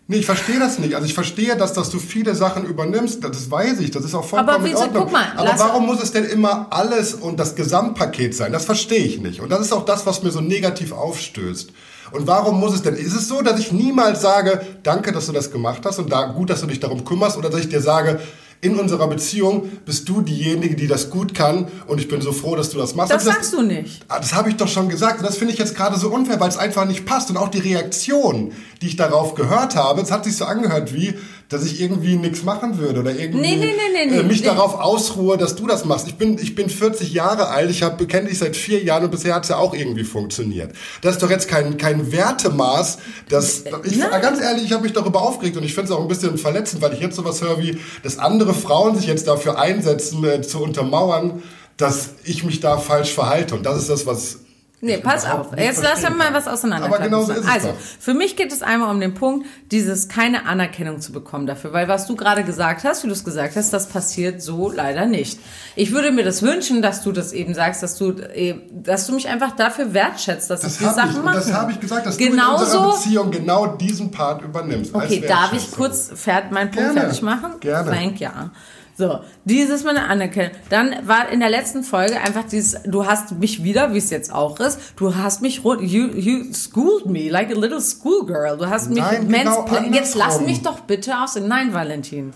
Nee, 0.07 0.17
ich 0.17 0.27
verstehe 0.27 0.59
das 0.59 0.79
nicht. 0.81 0.95
Also 0.97 1.07
ich 1.07 1.15
verstehe, 1.15 1.57
dass, 1.57 1.73
dass 1.73 1.89
du 1.89 1.99
viele 2.01 2.35
Sachen 2.35 2.65
übernimmst, 2.65 3.23
das 3.23 3.49
weiß 3.49 3.79
ich, 3.79 3.93
das 3.93 4.05
ist 4.05 4.15
auch 4.15 4.25
vollkommen 4.25 4.49
Aber 4.57 4.65
wieso- 4.65 4.79
in 4.79 4.83
Ordnung. 4.89 5.03
guck 5.05 5.13
mal, 5.13 5.33
Aber 5.37 5.57
warum 5.57 5.87
muss 5.87 6.03
es 6.03 6.11
denn 6.11 6.25
immer 6.25 6.67
alles 6.71 7.15
und 7.15 7.39
das 7.39 7.55
Gesamtpaket 7.55 8.35
sein? 8.35 8.53
Das 8.53 8.65
verstehe 8.65 9.05
ich 9.05 9.21
nicht. 9.21 9.41
Und 9.41 9.51
das 9.51 9.61
ist 9.61 9.73
auch 9.73 9.85
das, 9.85 10.05
was 10.07 10.23
mir 10.25 10.33
so 10.33 10.41
negativ 10.41 10.91
aufstößt. 10.93 11.71
Und 12.13 12.27
warum 12.27 12.59
muss 12.59 12.75
es 12.75 12.83
denn? 12.83 12.97
Ist 12.97 13.15
es 13.15 13.29
so, 13.29 13.41
dass 13.41 13.61
ich 13.61 13.71
niemals 13.71 14.21
sage, 14.21 14.61
danke, 14.83 15.13
dass 15.13 15.27
du 15.27 15.33
das 15.33 15.53
gemacht 15.53 15.83
hast 15.85 16.01
und 16.01 16.11
da, 16.13 16.25
gut, 16.33 16.51
dass 16.51 16.61
du 16.61 16.67
dich 16.67 16.81
darum 16.81 17.05
kümmerst, 17.05 17.39
oder 17.39 17.49
dass 17.49 17.61
ich 17.61 17.69
dir 17.69 17.81
sage, 17.81 18.19
in 18.63 18.79
unserer 18.79 19.07
Beziehung 19.09 19.71
bist 19.87 20.09
du 20.09 20.21
diejenige, 20.21 20.77
die 20.77 20.87
das 20.87 21.09
gut 21.11 21.35
kann 21.35 21.69
und 21.87 21.99
ich 22.01 22.09
bin 22.09 22.21
so 22.21 22.33
froh, 22.33 22.57
dass 22.57 22.71
du 22.71 22.79
das 22.79 22.95
machst. 22.95 23.11
das 23.11 23.27
Und 23.27 23.33
sagst 23.33 23.53
du 23.55 23.63
nicht. 23.63 24.03
Ah, 24.09 24.19
Das 24.19 24.35
habe 24.35 24.51
ich 24.51 24.57
doch 24.57 24.69
schon 24.69 24.89
gesagt. 24.89 25.21
Und 25.21 25.27
das 25.27 25.39
finde 25.39 25.55
ich 25.55 25.59
jetzt 25.59 25.75
gerade 25.75 25.99
so 25.99 26.11
unfair, 26.11 26.39
weil 26.41 26.49
es 26.51 26.59
einfach 26.59 26.85
nicht 26.85 27.07
passt. 27.07 27.31
Und 27.31 27.37
auch 27.39 27.49
die 27.49 27.59
Reaktion, 27.59 28.53
die 28.83 28.89
ich 28.89 28.97
darauf 28.97 29.35
gehört 29.35 29.77
habe, 29.77 30.03
es 30.03 30.11
hat 30.11 30.25
sich 30.25 30.37
so 30.37 30.45
angehört 30.45 30.93
wie, 30.95 31.15
dass 31.51 31.65
ich 31.65 31.81
irgendwie 31.81 32.15
nichts 32.15 32.45
machen 32.45 32.79
würde 32.79 33.01
oder 33.01 33.11
irgendwie 33.11 33.41
Nee, 33.41 33.57
nee, 33.57 34.07
nee, 34.07 34.17
äh, 34.17 34.23
mich 34.23 34.43
darauf 34.43 34.79
ausruhe, 34.79 35.37
dass 35.37 35.57
du 35.57 35.67
das 35.67 35.85
machst. 35.85 36.07
Ich 36.07 36.15
bin, 36.15 36.39
ich 36.39 36.55
bin 36.55 36.71
40 36.71 37.13
Jahre 37.13 37.49
alt, 37.49 37.71
ich 37.71 37.83
hab, 37.83 37.99
kenne 38.09 38.29
dich 38.29 38.39
seit 38.39 38.57
vier 38.57 38.83
Jahren 38.85 39.05
und 39.05 39.11
bisher 39.11 39.35
hat 39.35 39.43
es 39.43 39.49
ja 39.49 39.57
auch 39.57 39.75
irgendwie 39.75 40.05
funktioniert. 40.05 40.73
Das 41.03 41.17
ist 41.17 41.23
doch 41.23 41.29
jetzt 41.29 41.49
kein, 41.49 41.77
kein 41.77 42.13
Wertemaß. 42.13 42.99
Das, 43.29 43.65
ich, 43.83 43.97
Nein. 43.97 44.23
ganz 44.23 44.41
ehrlich, 44.41 44.65
ich 44.65 44.73
habe 44.73 44.85
mich 44.85 44.93
darüber 44.93 45.23
aufgeregt 45.23 45.57
und 45.57 45.65
ich 45.65 45.75
finde 45.75 45.91
es 45.91 45.99
auch 45.99 46.01
ein 46.01 46.09
bisschen 46.09 46.39
verletzend, 46.39 46.83
weil 46.83 46.95
ich 46.95 47.01
jetzt 47.01 47.17
sowas 47.17 47.43
höre 47.43 47.59
wie, 47.59 47.79
dass 48.05 48.19
andere 48.19 48.55
Frauen 48.55 48.97
sich 48.97 49.09
jetzt 49.09 49.27
dafür 49.27 49.59
einsetzen, 49.59 50.23
äh, 50.23 50.43
zu 50.43 50.63
untermauern, 50.63 51.43
dass 51.77 52.11
ich 52.23 52.45
mich 52.45 52.61
da 52.61 52.79
falsch 52.79 53.13
verhalte. 53.13 53.57
Und 53.57 53.67
das 53.67 53.77
ist 53.77 53.91
das, 53.91 54.07
was 54.07 54.39
Nee, 54.83 54.95
ich 54.97 55.03
pass 55.03 55.27
auf. 55.27 55.49
Jetzt 55.59 55.83
lass 55.83 56.03
uns 56.05 56.17
mal 56.17 56.33
was 56.33 56.49
auseinander. 56.49 56.87
Aber 56.87 56.99
genau 57.01 57.23
so 57.23 57.33
ist 57.33 57.41
es 57.41 57.47
Also, 57.47 57.69
doch. 57.69 57.77
für 57.99 58.15
mich 58.15 58.37
geht 58.37 58.51
es 58.51 58.63
einmal 58.63 58.91
um 58.91 58.99
den 58.99 59.13
Punkt, 59.13 59.47
dieses 59.71 60.09
keine 60.09 60.47
Anerkennung 60.47 61.01
zu 61.03 61.13
bekommen 61.13 61.47
dafür. 61.47 61.75
Weil 61.75 61.87
was 61.87 62.07
du 62.07 62.17
gerade 62.17 62.45
gesagt 62.45 62.85
hast, 62.85 63.03
wie 63.05 63.09
du 63.09 63.13
es 63.13 63.23
gesagt 63.23 63.57
hast, 63.57 63.73
das 63.75 63.89
passiert 63.89 64.41
so 64.41 64.71
leider 64.71 65.05
nicht. 65.05 65.39
Ich 65.77 65.93
würde 65.93 66.13
mir 66.13 66.25
das 66.25 66.41
wünschen, 66.43 66.81
dass 66.81 67.03
du 67.03 67.13
das 67.13 67.33
eben 67.35 67.53
sagst, 67.53 67.83
dass 67.83 67.97
du, 67.99 68.13
äh, 68.13 68.55
dass 68.73 69.07
du 69.07 69.13
mich 69.15 69.29
einfach 69.29 69.55
dafür 69.55 69.93
wertschätzt, 69.93 70.49
dass 70.49 70.63
Das 70.63 70.73
ich 70.73 70.79
die 70.79 70.85
Sachen 70.85 71.11
ich, 71.11 71.23
mache. 71.23 71.37
das 71.37 71.53
habe 71.53 71.73
ich 71.73 71.81
gesagt, 71.81 72.07
dass 72.07 72.17
du 72.17 72.25
in 72.25 72.41
unserer 72.41 72.93
Beziehung 72.93 73.31
genau 73.31 73.67
diesen 73.67 74.11
Part 74.11 74.43
übernimmst. 74.43 74.95
Okay, 74.95 75.23
darf 75.29 75.53
ich 75.53 75.71
kurz 75.73 76.11
fährt, 76.15 76.53
meinen 76.53 76.71
Punkt 76.71 76.95
Gerne. 76.95 77.01
fertig 77.01 77.21
machen? 77.23 77.61
Gerne. 77.61 77.91
Thank 77.91 78.19
ja. 78.21 78.51
So, 78.97 79.21
dieses 79.45 79.85
mal 79.85 79.97
eine 79.97 80.09
Anerkennung. 80.09 80.53
Dann 80.69 80.95
war 81.07 81.31
in 81.31 81.41
der 81.41 81.49
letzten 81.51 81.83
Folge 81.83 82.21
einfach 82.21 82.45
dieses, 82.45 82.83
du 82.85 83.07
hast 83.07 83.33
mich 83.39 83.65
wieder, 83.65 83.95
wie 83.95 83.99
es 83.99 84.11
jetzt 84.11 84.33
auch 84.33 84.61
ist, 84.61 84.79
du 84.97 85.17
hast 85.17 85.41
mich, 85.43 85.65
rund- 85.65 85.83
you, 85.83 86.09
you 86.09 86.53
schooled 86.53 87.07
me 87.07 87.31
like 87.31 87.51
a 87.51 87.59
little 87.59 87.81
schoolgirl. 87.81 88.59
Du 88.59 88.69
hast 88.69 88.91
mich, 88.91 88.99
Nein, 88.99 89.29
genau 89.29 89.67
jetzt 89.93 90.15
lass 90.15 90.41
mich 90.41 90.63
doch 90.63 90.81
bitte 90.81 91.19
aus. 91.21 91.37
Nein, 91.37 91.73
Valentin. 91.73 92.33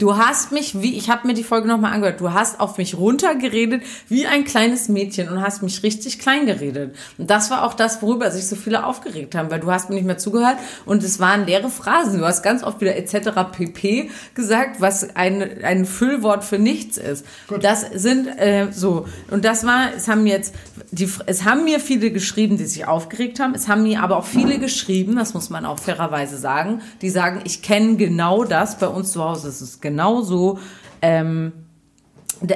Du 0.00 0.16
hast 0.16 0.50
mich, 0.52 0.82
wie, 0.82 0.96
ich 0.96 1.08
habe 1.08 1.26
mir 1.26 1.34
die 1.34 1.44
Folge 1.44 1.68
nochmal 1.68 1.92
angehört, 1.92 2.20
du 2.20 2.32
hast 2.32 2.58
auf 2.60 2.78
mich 2.78 2.96
runtergeredet 2.98 3.82
wie 4.08 4.26
ein 4.26 4.44
kleines 4.44 4.88
Mädchen 4.88 5.28
und 5.28 5.40
hast 5.40 5.62
mich 5.62 5.82
richtig 5.82 6.18
klein 6.18 6.46
geredet. 6.46 6.96
Und 7.16 7.30
das 7.30 7.50
war 7.50 7.64
auch 7.64 7.74
das, 7.74 8.02
worüber 8.02 8.30
sich 8.30 8.46
so 8.48 8.56
viele 8.56 8.84
aufgeregt 8.84 9.34
haben, 9.34 9.50
weil 9.50 9.60
du 9.60 9.70
hast 9.70 9.88
mir 9.88 9.94
nicht 9.94 10.04
mehr 10.06 10.18
zugehört 10.18 10.56
und 10.84 11.02
es 11.04 11.20
waren 11.20 11.46
leere 11.46 11.70
Phrasen. 11.70 12.18
Du 12.18 12.26
hast 12.26 12.42
ganz 12.42 12.62
oft 12.64 12.80
wieder 12.80 12.96
etc. 12.96 13.30
pp 13.52 14.10
gesagt, 14.34 14.80
was 14.80 15.14
ein, 15.16 15.62
ein 15.62 15.84
Füllwort 16.08 16.44
für 16.44 16.58
nichts 16.58 16.96
ist. 16.96 17.24
Das 17.60 17.82
sind 17.92 18.26
äh, 18.26 18.68
so. 18.72 19.06
Und 19.30 19.44
das 19.44 19.64
war, 19.64 19.94
es 19.94 20.08
haben 20.08 20.26
jetzt, 20.26 20.54
die, 20.90 21.08
es 21.26 21.44
haben 21.44 21.64
mir 21.64 21.80
viele 21.80 22.10
geschrieben, 22.10 22.56
die 22.56 22.64
sich 22.64 22.86
aufgeregt 22.86 23.40
haben. 23.40 23.54
Es 23.54 23.68
haben 23.68 23.82
mir 23.82 24.02
aber 24.02 24.16
auch 24.16 24.26
viele 24.26 24.58
geschrieben, 24.58 25.16
das 25.16 25.34
muss 25.34 25.50
man 25.50 25.66
auch 25.66 25.78
fairerweise 25.78 26.38
sagen, 26.38 26.80
die 27.02 27.10
sagen, 27.10 27.42
ich 27.44 27.62
kenne 27.62 27.96
genau 27.96 28.44
das. 28.44 28.78
Bei 28.78 28.88
uns 28.88 29.12
zu 29.12 29.22
Hause 29.22 29.48
ist 29.48 29.60
es 29.60 29.80
genau 29.80 30.22
so. 30.22 30.58
Ähm, 31.02 31.52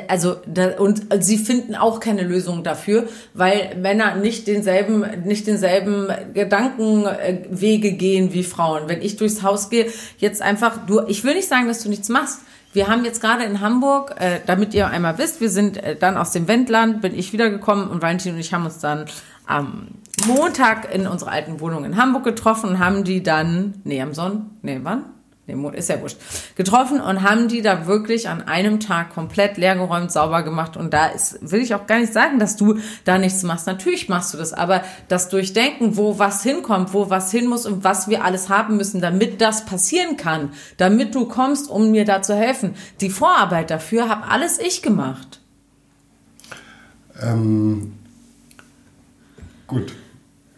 also 0.06 0.36
da, 0.46 0.78
und 0.78 1.02
sie 1.20 1.36
finden 1.36 1.74
auch 1.74 1.98
keine 1.98 2.22
Lösung 2.22 2.62
dafür, 2.62 3.08
weil 3.34 3.76
Männer 3.76 4.14
nicht 4.14 4.46
denselben 4.46 5.04
nicht 5.24 5.48
denselben 5.48 6.06
Gedankenwege 6.34 7.92
gehen 7.92 8.32
wie 8.32 8.44
Frauen. 8.44 8.84
Wenn 8.86 9.02
ich 9.02 9.16
durchs 9.16 9.42
Haus 9.42 9.70
gehe, 9.70 9.86
jetzt 10.18 10.40
einfach 10.40 10.86
du 10.86 11.00
ich 11.08 11.24
will 11.24 11.34
nicht 11.34 11.48
sagen, 11.48 11.66
dass 11.66 11.82
du 11.82 11.88
nichts 11.88 12.08
machst. 12.08 12.40
Wir 12.72 12.88
haben 12.88 13.04
jetzt 13.04 13.20
gerade 13.20 13.44
in 13.44 13.60
Hamburg, 13.60 14.14
äh, 14.18 14.40
damit 14.46 14.72
ihr 14.72 14.88
einmal 14.88 15.18
wisst, 15.18 15.40
wir 15.40 15.50
sind 15.50 15.76
äh, 15.76 15.94
dann 15.94 16.16
aus 16.16 16.30
dem 16.30 16.48
Wendland, 16.48 17.02
bin 17.02 17.14
ich 17.14 17.32
wiedergekommen 17.32 17.88
und 17.88 18.00
Valentin 18.00 18.34
und 18.34 18.40
ich 18.40 18.54
haben 18.54 18.64
uns 18.64 18.78
dann 18.78 19.04
am 19.46 19.88
Montag 20.26 20.92
in 20.94 21.06
unserer 21.06 21.32
alten 21.32 21.60
Wohnung 21.60 21.84
in 21.84 21.96
Hamburg 21.96 22.24
getroffen 22.24 22.70
und 22.70 22.78
haben 22.78 23.04
die 23.04 23.22
dann, 23.22 23.74
nee, 23.84 24.00
am 24.00 24.14
Sonntag, 24.14 24.46
nee, 24.62 24.80
wann? 24.82 25.04
Nee, 25.52 25.56
Mo- 25.58 25.70
ist 25.70 25.90
ja 25.90 26.00
wurscht. 26.00 26.16
Getroffen 26.56 26.98
und 27.00 27.22
haben 27.22 27.46
die 27.48 27.60
da 27.60 27.86
wirklich 27.86 28.28
an 28.28 28.40
einem 28.42 28.80
Tag 28.80 29.12
komplett 29.12 29.58
leergeräumt, 29.58 30.10
sauber 30.10 30.42
gemacht. 30.42 30.78
Und 30.78 30.94
da 30.94 31.06
ist, 31.08 31.38
will 31.42 31.60
ich 31.60 31.74
auch 31.74 31.86
gar 31.86 31.98
nicht 31.98 32.12
sagen, 32.12 32.38
dass 32.38 32.56
du 32.56 32.78
da 33.04 33.18
nichts 33.18 33.42
machst. 33.42 33.66
Natürlich 33.66 34.08
machst 34.08 34.32
du 34.32 34.38
das, 34.38 34.54
aber 34.54 34.82
das 35.08 35.28
Durchdenken, 35.28 35.96
wo 35.98 36.18
was 36.18 36.42
hinkommt, 36.42 36.94
wo 36.94 37.10
was 37.10 37.30
hin 37.30 37.46
muss 37.48 37.66
und 37.66 37.84
was 37.84 38.08
wir 38.08 38.24
alles 38.24 38.48
haben 38.48 38.78
müssen, 38.78 39.02
damit 39.02 39.42
das 39.42 39.66
passieren 39.66 40.16
kann, 40.16 40.52
damit 40.78 41.14
du 41.14 41.26
kommst, 41.26 41.68
um 41.68 41.90
mir 41.90 42.06
da 42.06 42.22
zu 42.22 42.34
helfen. 42.34 42.74
Die 43.02 43.10
Vorarbeit 43.10 43.70
dafür 43.70 44.08
habe 44.08 44.30
alles 44.30 44.58
ich 44.58 44.80
gemacht. 44.80 45.40
Ähm, 47.22 47.92
gut, 49.66 49.92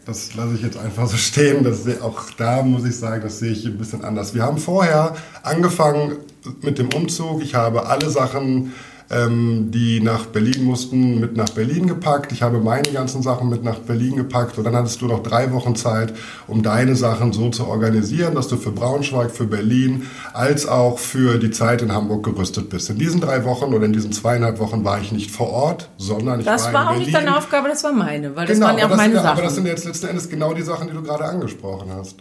das 0.04 0.34
lasse 0.34 0.54
ich 0.54 0.62
jetzt 0.62 0.76
einfach 0.76 1.06
so 1.06 1.16
stehen. 1.16 1.64
Das, 1.64 1.86
auch 2.00 2.30
da 2.36 2.62
muss 2.62 2.84
ich 2.84 2.96
sagen, 2.96 3.22
das 3.22 3.38
sehe 3.38 3.52
ich 3.52 3.64
ein 3.66 3.78
bisschen 3.78 4.04
anders. 4.04 4.34
Wir 4.34 4.42
haben 4.42 4.58
vorher 4.58 5.14
angefangen 5.42 6.16
mit 6.62 6.78
dem 6.78 6.88
Umzug. 6.92 7.42
Ich 7.42 7.54
habe 7.54 7.86
alle 7.86 8.10
Sachen, 8.10 8.72
ähm, 9.10 9.70
die 9.70 10.00
nach 10.00 10.26
Berlin 10.26 10.64
mussten, 10.64 11.20
mit 11.20 11.36
nach 11.36 11.50
Berlin 11.50 11.86
gepackt. 11.86 12.32
Ich 12.32 12.42
habe 12.42 12.58
meine 12.58 12.90
ganzen 12.92 13.22
Sachen 13.22 13.48
mit 13.48 13.62
nach 13.62 13.78
Berlin 13.78 14.16
gepackt. 14.16 14.56
Und 14.58 14.64
dann 14.64 14.74
hattest 14.74 15.00
du 15.02 15.06
noch 15.06 15.22
drei 15.22 15.52
Wochen 15.52 15.76
Zeit, 15.76 16.14
um 16.46 16.62
deine 16.62 16.96
Sachen 16.96 17.32
so 17.32 17.50
zu 17.50 17.66
organisieren, 17.66 18.34
dass 18.34 18.48
du 18.48 18.56
für 18.56 18.70
Braunschweig, 18.72 19.30
für 19.30 19.44
Berlin, 19.46 20.06
als 20.32 20.66
auch 20.66 20.98
für 20.98 21.38
die 21.38 21.50
Zeit 21.50 21.82
in 21.82 21.92
Hamburg 21.92 22.24
gerüstet 22.24 22.70
bist. 22.70 22.88
In 22.90 22.98
diesen 22.98 23.20
drei 23.20 23.44
Wochen 23.44 23.74
oder 23.74 23.86
in 23.86 23.92
diesen 23.92 24.12
zweieinhalb 24.12 24.58
Wochen 24.58 24.84
war 24.84 25.00
ich 25.00 25.12
nicht 25.12 25.30
vor 25.30 25.50
Ort, 25.50 25.90
sondern 25.98 26.40
ich 26.40 26.46
Das 26.46 26.64
war, 26.66 26.72
war 26.72 26.80
in 26.82 26.86
auch 26.86 26.90
Berlin. 26.92 27.06
nicht 27.06 27.14
deine 27.16 27.36
Aufgabe, 27.36 27.68
das 27.68 27.84
war 27.84 27.92
meine, 27.92 28.34
weil 28.36 28.46
das 28.46 28.56
Genau, 28.56 28.68
waren 28.68 28.78
ja 28.78 28.86
auch 28.86 28.90
meine 28.90 29.02
sind, 29.02 29.14
ja- 29.14 29.22
Sachen. 29.22 29.32
aber 29.32 29.42
das 29.42 29.54
sind 29.54 29.66
jetzt 29.66 29.84
letzten 29.84 30.06
Endes 30.08 30.28
genau 30.28 30.54
die 30.54 30.62
Sachen, 30.62 30.88
die 30.88 30.94
du 30.94 31.02
gerade 31.02 31.24
angesprochen 31.24 31.90
hast. 31.94 32.16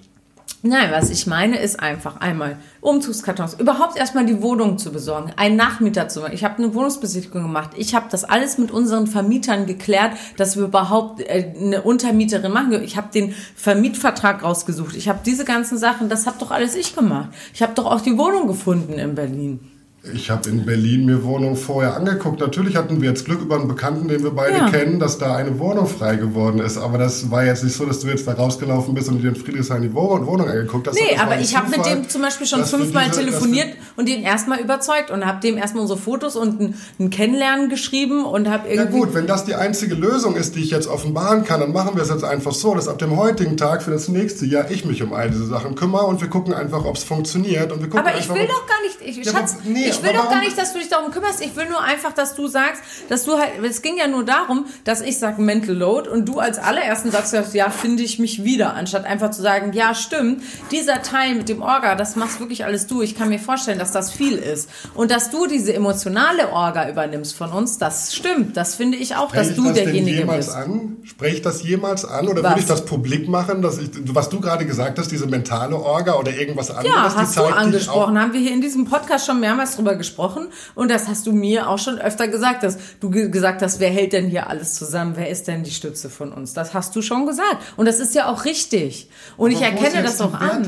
Nein, 0.66 0.92
was 0.92 1.10
ich 1.10 1.28
meine, 1.28 1.60
ist 1.60 1.82
einfach 1.82 2.22
einmal 2.22 2.56
Umzugskartons, 2.80 3.56
überhaupt 3.56 3.98
erstmal 3.98 4.26
die 4.26 4.42
Wohnung 4.42 4.78
zu 4.78 4.94
besorgen, 4.94 5.34
einen 5.36 5.58
Nachmieter 5.58 6.08
zu 6.08 6.22
machen. 6.22 6.32
Ich 6.32 6.46
habe 6.46 6.58
eine 6.58 6.74
Wohnungsbesichtigung 6.74 7.42
gemacht. 7.42 7.72
Ich 7.76 7.94
habe 7.94 8.06
das 8.10 8.24
alles 8.24 8.58
mit 8.58 8.72
unseren 8.72 9.08
Vermietern 9.08 9.66
geklärt, 9.66 10.14
dass 10.38 10.56
wir 10.56 10.64
überhaupt 10.64 11.20
äh, 11.20 11.54
eine 11.60 11.82
Untermieterin 11.82 12.54
machen. 12.54 12.82
Ich 12.82 12.96
habe 12.96 13.10
den 13.14 13.36
Vermietvertrag 13.58 14.42
rausgesucht. 14.42 14.96
Ich 14.96 15.10
habe 15.10 15.20
diese 15.26 15.44
ganzen 15.44 15.78
Sachen, 15.78 16.08
das 16.08 16.28
habe 16.28 16.38
doch 16.40 16.52
alles 16.52 16.76
ich 16.76 16.96
gemacht. 16.96 17.32
Ich 17.54 17.62
habe 17.62 17.74
doch 17.74 17.86
auch 17.86 18.00
die 18.00 18.18
Wohnung 18.18 18.48
gefunden 18.48 18.94
in 18.94 19.16
Berlin. 19.16 19.73
Ich 20.12 20.30
habe 20.30 20.50
in 20.50 20.66
Berlin 20.66 21.06
mir 21.06 21.24
Wohnungen 21.24 21.56
vorher 21.56 21.96
angeguckt. 21.96 22.42
Natürlich 22.42 22.76
hatten 22.76 23.02
wir 23.02 23.08
jetzt 23.08 23.24
Glück 23.24 23.40
über 23.40 23.56
einen 23.56 23.70
Bekannten, 23.70 24.10
den 24.10 24.22
wir 24.22 24.32
beide 24.32 24.58
ja. 24.58 24.70
kennen, 24.70 25.00
dass 25.00 25.18
da 25.18 25.38
eine 25.38 25.60
Wohnung 25.60 25.88
frei 25.88 26.18
geworden 26.18 26.60
ist. 26.60 26.78
Aber 26.78 26.98
das 26.98 27.32
war 27.32 27.46
jetzt 27.46 27.64
nicht 27.64 27.74
so, 27.74 27.86
dass 27.86 28.02
du 28.02 28.08
jetzt 28.08 28.28
da 28.28 28.34
rausgelaufen 28.34 28.94
bist 28.94 29.08
und 29.08 29.22
dir 29.22 29.30
in 29.30 29.38
Friedrichshain 29.38 29.82
die 29.82 29.94
Wohnung 29.94 30.42
angeguckt 30.46 30.90
hast. 30.90 30.96
Nee, 30.96 31.18
aber 31.18 31.40
ich 31.40 31.56
habe 31.56 31.70
mit 31.70 31.86
dem 31.86 32.10
zum 32.10 32.22
Beispiel 32.22 32.46
schon 32.46 32.66
fünfmal 32.66 33.06
diese, 33.06 33.22
telefoniert 33.22 33.78
und 33.96 34.10
den 34.10 34.24
erstmal 34.24 34.60
überzeugt 34.60 35.10
und 35.10 35.26
habe 35.26 35.40
dem 35.40 35.58
erstmal 35.58 35.84
unsere 35.84 35.98
Fotos 35.98 36.36
und 36.36 36.60
ein, 36.60 36.76
ein 37.00 37.10
Kennenlernen 37.10 37.70
geschrieben 37.70 38.26
und 38.26 38.50
habe 38.50 38.68
irgendwie... 38.68 38.98
Ja 38.98 39.00
gut, 39.06 39.14
wenn 39.14 39.26
das 39.26 39.46
die 39.46 39.56
einzige 39.56 39.96
Lösung 39.96 40.36
ist, 40.36 40.58
die 40.58 40.64
ich 40.64 40.72
jetzt 40.72 40.88
offenbaren 40.88 41.46
kann, 41.46 41.62
dann 41.62 41.72
machen 41.72 41.96
wir 41.96 42.04
es 42.04 42.10
jetzt 42.10 42.26
einfach 42.26 42.52
so, 42.52 42.76
dass 42.76 42.90
ab 42.90 42.98
dem 42.98 43.16
heutigen 43.16 43.56
Tag 43.56 43.82
für 43.82 43.92
das 43.92 44.10
nächste 44.10 44.46
Jahr 44.46 44.70
ich 44.70 44.84
mich 44.84 45.02
um 45.02 45.14
all 45.14 45.30
diese 45.30 45.46
Sachen 45.46 45.76
kümmere 45.76 46.08
und 46.08 46.20
wir 46.20 46.28
gucken 46.28 46.54
einfach, 46.54 46.84
ob 46.84 46.98
es 46.98 47.06
funktioniert. 47.06 47.72
Und 47.72 47.80
wir 47.80 47.90
gucken 47.90 48.06
aber 48.06 48.20
ich 48.20 48.28
will 48.28 48.48
doch 48.48 48.68
gar 48.68 48.82
nicht... 48.82 48.98
Ich, 49.06 49.26
ja, 49.26 49.32
Schatz, 49.32 49.58
nee, 49.64 49.93
ich 49.98 50.04
will 50.04 50.14
doch 50.14 50.30
gar 50.30 50.40
nicht, 50.40 50.58
dass 50.58 50.74
du 50.74 50.80
dich 50.80 50.90
darum 50.90 51.12
kümmerst. 51.12 51.44
Ich 51.44 51.56
will 51.56 51.68
nur 51.68 51.82
einfach, 51.82 52.14
dass 52.14 52.36
du 52.36 52.48
sagst, 52.48 52.82
dass 53.10 53.26
du 53.26 53.38
halt, 53.38 53.52
es 53.64 53.82
ging 53.82 53.98
ja 53.98 54.08
nur 54.08 54.24
darum, 54.26 54.66
dass 54.84 55.02
ich 55.02 55.18
sage 55.20 55.42
Mental 55.42 55.76
Load 55.76 56.10
und 56.10 56.28
du 56.28 56.40
als 56.40 56.58
allerersten 56.58 57.12
sagst, 57.12 57.34
ja, 57.54 57.70
finde 57.70 58.04
ich 58.04 58.20
mich 58.20 58.44
wieder, 58.44 58.74
anstatt 58.74 59.06
einfach 59.06 59.32
zu 59.32 59.42
sagen, 59.42 59.74
ja, 59.74 59.96
stimmt, 59.96 60.44
dieser 60.72 61.02
Teil 61.02 61.36
mit 61.36 61.50
dem 61.50 61.62
Orga, 61.62 61.96
das 61.96 62.16
machst 62.16 62.40
wirklich 62.40 62.66
alles 62.66 62.88
du. 62.88 63.02
Ich 63.02 63.16
kann 63.16 63.30
mir 63.30 63.40
vorstellen, 63.40 63.80
dass 63.80 63.92
das 63.92 64.12
viel 64.12 64.36
ist. 64.38 64.70
Und 64.94 65.12
dass 65.12 65.30
du 65.30 65.48
diese 65.48 65.74
emotionale 65.74 66.52
Orga 66.52 66.90
übernimmst 66.90 67.36
von 67.36 67.52
uns, 67.52 67.78
das 67.78 68.16
stimmt. 68.16 68.58
Das 68.58 68.76
finde 68.76 68.98
ich 68.98 69.16
auch, 69.16 69.30
Sprech 69.30 69.48
dass 69.48 69.56
du 69.56 69.66
das 69.66 69.74
derjenige 69.74 70.20
jemals 70.20 70.48
bist. 70.48 70.58
An? 70.58 70.98
Spreche 71.04 71.36
ich 71.38 71.42
das 71.42 71.64
jemals 71.64 72.06
an? 72.06 72.28
Oder 72.28 72.44
was? 72.44 72.52
würde 72.52 72.62
ich 72.62 72.68
das 72.68 72.86
publik 72.86 73.28
machen, 73.28 73.62
dass 73.62 73.78
ich, 73.78 73.90
was 74.14 74.30
du 74.30 74.40
gerade 74.40 74.66
gesagt 74.66 75.00
hast, 75.00 75.12
diese 75.12 75.28
mentale 75.28 75.76
Orga 75.76 76.16
oder 76.16 76.32
irgendwas 76.32 76.72
anderes? 76.72 76.96
Ja, 76.96 77.16
hast 77.16 77.38
du 77.38 77.44
angesprochen. 77.44 78.20
Haben 78.20 78.34
wir 78.34 78.40
hier 78.40 78.54
in 78.54 78.62
diesem 78.62 78.86
Podcast 78.86 79.26
schon 79.26 79.40
mehrmals 79.40 79.76
drüber 79.76 79.83
gesprochen. 79.84 80.48
Und 80.76 80.90
das 80.90 81.08
hast 81.08 81.28
du 81.28 81.34
mir 81.34 81.70
auch 81.70 81.80
schon 81.80 82.00
öfter 82.00 82.28
gesagt, 82.28 82.64
dass 82.64 82.78
du 83.00 83.10
gesagt 83.10 83.62
hast, 83.62 83.80
wer 83.80 83.90
hält 83.90 84.14
denn 84.14 84.28
hier 84.28 84.50
alles 84.50 84.74
zusammen? 84.74 85.14
Wer 85.16 85.30
ist 85.30 85.48
denn 85.48 85.64
die 85.64 85.72
Stütze 85.72 86.10
von 86.10 86.34
uns? 86.34 86.54
Das 86.54 86.74
hast 86.74 86.96
du 86.96 87.02
schon 87.02 87.26
gesagt. 87.26 87.58
Und 87.78 87.86
das 87.86 88.00
ist 88.00 88.16
ja 88.16 88.32
auch 88.32 88.46
richtig. 88.46 89.10
Und 89.38 89.54
Aber 89.54 89.60
ich 89.60 89.62
erkenne 89.62 90.04
das 90.04 90.20
auch 90.22 90.34
an. 90.34 90.66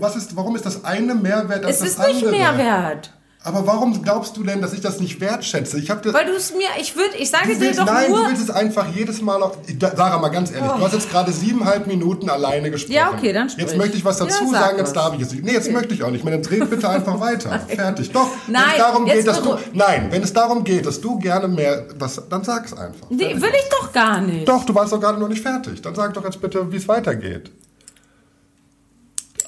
Was 0.00 0.16
ist, 0.16 0.36
warum 0.36 0.56
ist 0.56 0.66
das 0.66 0.84
eine 0.84 1.14
Mehrwert 1.14 1.64
als 1.64 1.80
es 1.80 1.96
das 1.96 1.98
andere? 1.98 2.10
Es 2.10 2.22
ist 2.22 2.30
nicht 2.30 2.38
Mehrwert. 2.38 3.13
Aber 3.46 3.66
warum 3.66 4.02
glaubst 4.02 4.38
du 4.38 4.42
denn, 4.42 4.62
dass 4.62 4.72
ich 4.72 4.80
das 4.80 5.00
nicht 5.00 5.20
wertschätze? 5.20 5.78
Ich 5.78 5.90
habe 5.90 6.14
Weil 6.14 6.24
du 6.24 6.32
es 6.32 6.54
mir, 6.54 6.66
ich 6.80 6.96
würde, 6.96 7.14
ich 7.18 7.28
sage 7.28 7.54
dir 7.54 7.74
doch 7.74 7.84
nein, 7.84 8.08
nur... 8.08 8.20
Nein, 8.20 8.24
du 8.24 8.30
willst 8.30 8.48
es 8.48 8.50
einfach 8.50 8.86
jedes 8.88 9.20
Mal... 9.20 9.42
Auch, 9.42 9.58
Sarah, 9.78 10.16
mal 10.16 10.30
ganz 10.30 10.50
ehrlich, 10.50 10.70
oh. 10.74 10.78
du 10.78 10.84
hast 10.84 10.94
jetzt 10.94 11.10
gerade 11.10 11.30
siebeneinhalb 11.30 11.86
Minuten 11.86 12.30
alleine 12.30 12.70
gesprochen. 12.70 12.94
Ja, 12.94 13.12
okay, 13.12 13.34
dann 13.34 13.50
sprich. 13.50 13.66
Jetzt 13.66 13.76
möchte 13.76 13.98
ich 13.98 14.04
was 14.04 14.16
dazu 14.16 14.44
ja, 14.44 14.50
sagen, 14.50 14.78
jetzt 14.78 14.96
darf 14.96 15.14
ich 15.14 15.20
es 15.20 15.32
nicht. 15.32 15.44
Nee, 15.44 15.52
jetzt 15.52 15.66
okay. 15.66 15.74
möchte 15.74 15.92
ich 15.92 16.02
auch 16.02 16.10
nicht 16.10 16.24
mehr. 16.24 16.32
Dann 16.32 16.42
dreh 16.42 16.64
bitte 16.64 16.88
einfach 16.88 17.20
weiter. 17.20 17.60
Fertig. 17.68 18.12
Doch, 18.12 18.30
nein, 18.48 18.64
wenn 18.64 18.72
es 18.72 18.78
darum 18.78 19.04
geht, 19.04 19.26
dass 19.26 19.42
du... 19.42 19.58
Nein, 19.74 20.06
wenn 20.10 20.22
es 20.22 20.32
darum 20.32 20.64
geht, 20.64 20.86
dass 20.86 21.00
du 21.02 21.18
gerne 21.18 21.46
mehr... 21.46 21.84
Was, 21.98 22.22
dann 22.30 22.44
sag 22.44 22.64
es 22.64 22.72
einfach. 22.72 23.10
Nee, 23.10 23.34
will 23.38 23.52
ich 23.54 23.68
doch 23.68 23.92
gar 23.92 24.22
nicht. 24.22 24.48
Doch, 24.48 24.64
du 24.64 24.74
warst 24.74 24.90
doch 24.90 25.00
gerade 25.00 25.20
noch 25.20 25.28
nicht 25.28 25.42
fertig. 25.42 25.82
Dann 25.82 25.94
sag 25.94 26.14
doch 26.14 26.24
jetzt 26.24 26.40
bitte, 26.40 26.72
wie 26.72 26.76
es 26.76 26.88
weitergeht. 26.88 27.50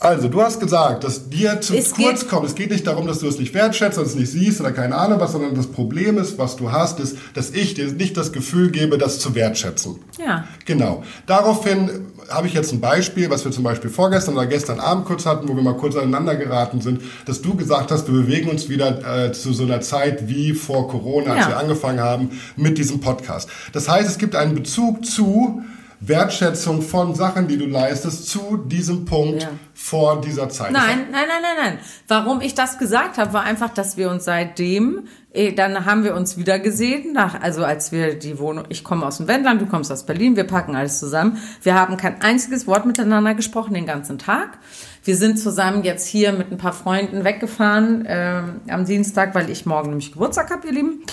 Also, 0.00 0.28
du 0.28 0.42
hast 0.42 0.60
gesagt, 0.60 1.04
dass 1.04 1.30
dir 1.30 1.60
zu 1.60 1.74
es 1.74 1.94
kurz 1.94 2.28
kommt. 2.28 2.46
Es 2.46 2.54
geht 2.54 2.70
nicht 2.70 2.86
darum, 2.86 3.06
dass 3.06 3.20
du 3.20 3.28
es 3.28 3.38
nicht 3.38 3.54
wertschätzt 3.54 3.98
und 3.98 4.06
es 4.06 4.14
nicht 4.14 4.30
siehst 4.30 4.60
oder 4.60 4.72
keine 4.72 4.94
Ahnung 4.94 5.20
was, 5.20 5.32
sondern 5.32 5.54
das 5.54 5.68
Problem 5.68 6.18
ist, 6.18 6.38
was 6.38 6.56
du 6.56 6.70
hast, 6.70 7.00
ist, 7.00 7.16
dass 7.34 7.50
ich 7.50 7.74
dir 7.74 7.86
nicht 7.92 8.16
das 8.16 8.32
Gefühl 8.32 8.70
gebe, 8.70 8.98
das 8.98 9.18
zu 9.18 9.34
wertschätzen. 9.34 9.96
Ja. 10.18 10.44
Genau. 10.66 11.02
Daraufhin 11.26 12.06
habe 12.28 12.46
ich 12.46 12.54
jetzt 12.54 12.72
ein 12.72 12.80
Beispiel, 12.80 13.30
was 13.30 13.44
wir 13.44 13.52
zum 13.52 13.64
Beispiel 13.64 13.88
vorgestern 13.90 14.34
oder 14.34 14.46
gestern 14.46 14.80
Abend 14.80 15.06
kurz 15.06 15.24
hatten, 15.26 15.48
wo 15.48 15.56
wir 15.56 15.62
mal 15.62 15.76
kurz 15.76 15.96
aneinander 15.96 16.36
geraten 16.36 16.80
sind, 16.80 17.02
dass 17.24 17.40
du 17.40 17.54
gesagt 17.54 17.90
hast, 17.90 18.06
wir 18.08 18.20
bewegen 18.20 18.50
uns 18.50 18.68
wieder 18.68 19.26
äh, 19.26 19.32
zu 19.32 19.52
so 19.52 19.62
einer 19.62 19.80
Zeit 19.80 20.28
wie 20.28 20.52
vor 20.52 20.88
Corona, 20.88 21.32
als 21.32 21.40
ja. 21.42 21.48
wir 21.50 21.58
angefangen 21.58 22.00
haben 22.00 22.30
mit 22.56 22.78
diesem 22.78 23.00
Podcast. 23.00 23.48
Das 23.72 23.88
heißt, 23.88 24.08
es 24.08 24.18
gibt 24.18 24.34
einen 24.34 24.54
Bezug 24.54 25.06
zu 25.06 25.62
Wertschätzung 26.00 26.82
von 26.82 27.14
Sachen, 27.14 27.48
die 27.48 27.56
du 27.56 27.66
leistest, 27.66 28.28
zu 28.28 28.58
diesem 28.58 29.04
Punkt 29.04 29.42
ja. 29.42 29.48
vor 29.74 30.20
dieser 30.20 30.48
Zeit. 30.48 30.72
Nein, 30.72 31.06
nein, 31.10 31.24
nein, 31.28 31.42
nein, 31.42 31.56
nein. 31.58 31.78
Warum 32.06 32.40
ich 32.40 32.54
das 32.54 32.78
gesagt 32.78 33.16
habe, 33.18 33.32
war 33.32 33.44
einfach, 33.44 33.70
dass 33.70 33.96
wir 33.96 34.10
uns 34.10 34.24
seitdem, 34.24 35.08
eh, 35.32 35.52
dann 35.52 35.86
haben 35.86 36.04
wir 36.04 36.14
uns 36.14 36.36
wieder 36.36 36.58
gesehen, 36.58 37.12
nach, 37.14 37.40
also 37.40 37.64
als 37.64 37.92
wir 37.92 38.18
die 38.18 38.38
Wohnung, 38.38 38.64
ich 38.68 38.84
komme 38.84 39.06
aus 39.06 39.16
dem 39.16 39.26
Wendland, 39.26 39.62
du 39.62 39.66
kommst 39.66 39.90
aus 39.90 40.04
Berlin, 40.04 40.36
wir 40.36 40.44
packen 40.44 40.76
alles 40.76 40.98
zusammen. 40.98 41.38
Wir 41.62 41.74
haben 41.74 41.96
kein 41.96 42.20
einziges 42.20 42.66
Wort 42.66 42.84
miteinander 42.84 43.34
gesprochen 43.34 43.72
den 43.72 43.86
ganzen 43.86 44.18
Tag. 44.18 44.58
Wir 45.06 45.14
sind 45.16 45.38
zusammen 45.38 45.84
jetzt 45.84 46.08
hier 46.08 46.32
mit 46.32 46.50
ein 46.50 46.58
paar 46.58 46.72
Freunden 46.72 47.22
weggefahren 47.22 48.04
äh, 48.06 48.42
am 48.68 48.84
Dienstag, 48.86 49.36
weil 49.36 49.48
ich 49.50 49.64
morgen 49.64 49.90
nämlich 49.90 50.10
Geburtstag 50.10 50.50
habe, 50.50 50.66
ihr 50.66 50.72
Lieben. 50.72 51.04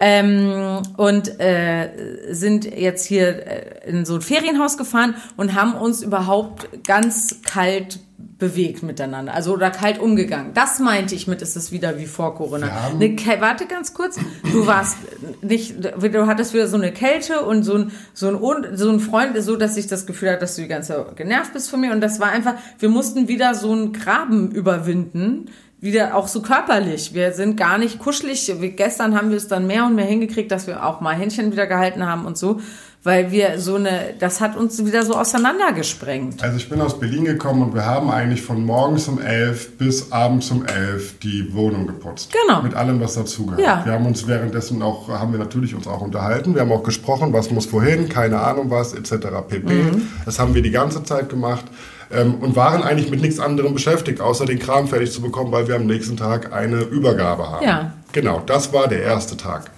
Ähm, 0.00 0.80
und 0.96 1.38
äh, 1.40 1.90
sind 2.30 2.64
jetzt 2.64 3.04
hier 3.04 3.46
äh, 3.46 3.90
in 3.90 4.06
so 4.06 4.14
ein 4.14 4.22
Ferienhaus 4.22 4.78
gefahren 4.78 5.14
und 5.36 5.54
haben 5.54 5.74
uns 5.74 6.02
überhaupt 6.02 6.84
ganz 6.84 7.42
kalt 7.42 8.00
bewegt 8.44 8.82
miteinander, 8.82 9.32
also 9.32 9.54
oder 9.54 9.70
kalt 9.70 9.98
umgegangen. 9.98 10.52
Das 10.52 10.78
meinte 10.78 11.14
ich 11.14 11.26
mit, 11.26 11.40
ist 11.40 11.56
es 11.56 11.72
wieder 11.72 11.98
wie 11.98 12.04
vor 12.04 12.34
Corona. 12.34 12.68
Eine, 12.92 13.16
warte 13.40 13.64
ganz 13.64 13.94
kurz, 13.94 14.18
du 14.52 14.66
warst 14.66 14.98
nicht, 15.40 15.82
du 15.82 16.26
hattest 16.26 16.52
wieder 16.52 16.68
so 16.68 16.76
eine 16.76 16.92
Kälte 16.92 17.40
und 17.40 17.62
so 17.62 17.76
ein, 17.76 17.92
so 18.12 18.28
ein, 18.28 18.76
so 18.76 18.90
ein 18.90 19.00
Freund, 19.00 19.42
so 19.42 19.56
dass 19.56 19.78
ich 19.78 19.86
das 19.86 20.04
Gefühl 20.04 20.28
hatte, 20.28 20.40
dass 20.40 20.56
du 20.56 20.62
die 20.62 20.68
ganze 20.68 20.92
Zeit 20.92 21.16
genervt 21.16 21.54
bist 21.54 21.70
von 21.70 21.80
mir 21.80 21.92
und 21.92 22.02
das 22.02 22.20
war 22.20 22.28
einfach, 22.28 22.54
wir 22.78 22.90
mussten 22.90 23.28
wieder 23.28 23.54
so 23.54 23.72
einen 23.72 23.94
Graben 23.94 24.50
überwinden, 24.50 25.46
wieder 25.80 26.14
auch 26.14 26.28
so 26.28 26.42
körperlich. 26.42 27.14
Wir 27.14 27.32
sind 27.32 27.56
gar 27.56 27.78
nicht 27.78 27.98
kuschelig. 27.98 28.52
Wir, 28.58 28.70
gestern 28.70 29.16
haben 29.16 29.30
wir 29.30 29.36
es 29.38 29.48
dann 29.48 29.66
mehr 29.66 29.86
und 29.86 29.94
mehr 29.94 30.06
hingekriegt, 30.06 30.50
dass 30.50 30.66
wir 30.66 30.84
auch 30.84 31.00
mal 31.00 31.14
Händchen 31.14 31.50
wieder 31.50 31.66
gehalten 31.66 32.06
haben 32.06 32.26
und 32.26 32.36
so, 32.36 32.60
weil 33.04 33.30
wir 33.30 33.58
so 33.60 33.74
eine, 33.74 34.14
das 34.18 34.40
hat 34.40 34.56
uns 34.56 34.82
wieder 34.84 35.04
so 35.04 35.12
auseinandergesprengt. 35.14 36.42
Also 36.42 36.56
ich 36.56 36.70
bin 36.70 36.80
aus 36.80 36.98
Berlin 36.98 37.26
gekommen 37.26 37.62
und 37.62 37.74
wir 37.74 37.84
haben 37.84 38.10
eigentlich 38.10 38.40
von 38.40 38.64
morgens 38.64 39.08
um 39.08 39.20
elf 39.20 39.76
bis 39.76 40.10
abends 40.10 40.50
um 40.50 40.64
elf 40.64 41.18
die 41.18 41.52
Wohnung 41.52 41.86
geputzt. 41.86 42.32
Genau. 42.32 42.62
Mit 42.62 42.74
allem, 42.74 43.00
was 43.00 43.14
dazugehört. 43.14 43.60
Ja. 43.60 43.84
Wir 43.84 43.92
haben 43.92 44.06
uns 44.06 44.26
währenddessen 44.26 44.82
auch, 44.82 45.08
haben 45.10 45.32
wir 45.32 45.38
natürlich 45.38 45.74
uns 45.74 45.86
auch 45.86 46.00
unterhalten. 46.00 46.54
Wir 46.54 46.62
haben 46.62 46.72
auch 46.72 46.82
gesprochen, 46.82 47.34
was 47.34 47.50
muss 47.50 47.70
wohin, 47.74 48.08
keine 48.08 48.40
Ahnung 48.40 48.70
was, 48.70 48.94
etc. 48.94 49.26
pp. 49.48 49.70
Mhm. 49.70 50.08
Das 50.24 50.38
haben 50.38 50.54
wir 50.54 50.62
die 50.62 50.70
ganze 50.70 51.04
Zeit 51.04 51.28
gemacht 51.28 51.66
ähm, 52.10 52.36
und 52.36 52.56
waren 52.56 52.82
eigentlich 52.82 53.10
mit 53.10 53.20
nichts 53.20 53.38
anderem 53.38 53.74
beschäftigt, 53.74 54.22
außer 54.22 54.46
den 54.46 54.58
Kram 54.58 54.88
fertig 54.88 55.12
zu 55.12 55.20
bekommen, 55.20 55.52
weil 55.52 55.68
wir 55.68 55.76
am 55.76 55.84
nächsten 55.84 56.16
Tag 56.16 56.54
eine 56.54 56.80
Übergabe 56.80 57.50
haben. 57.50 57.66
Ja. 57.66 57.92
Genau, 58.12 58.42
das 58.46 58.72
war 58.72 58.88
der 58.88 59.02
erste 59.02 59.36
Tag. 59.36 59.70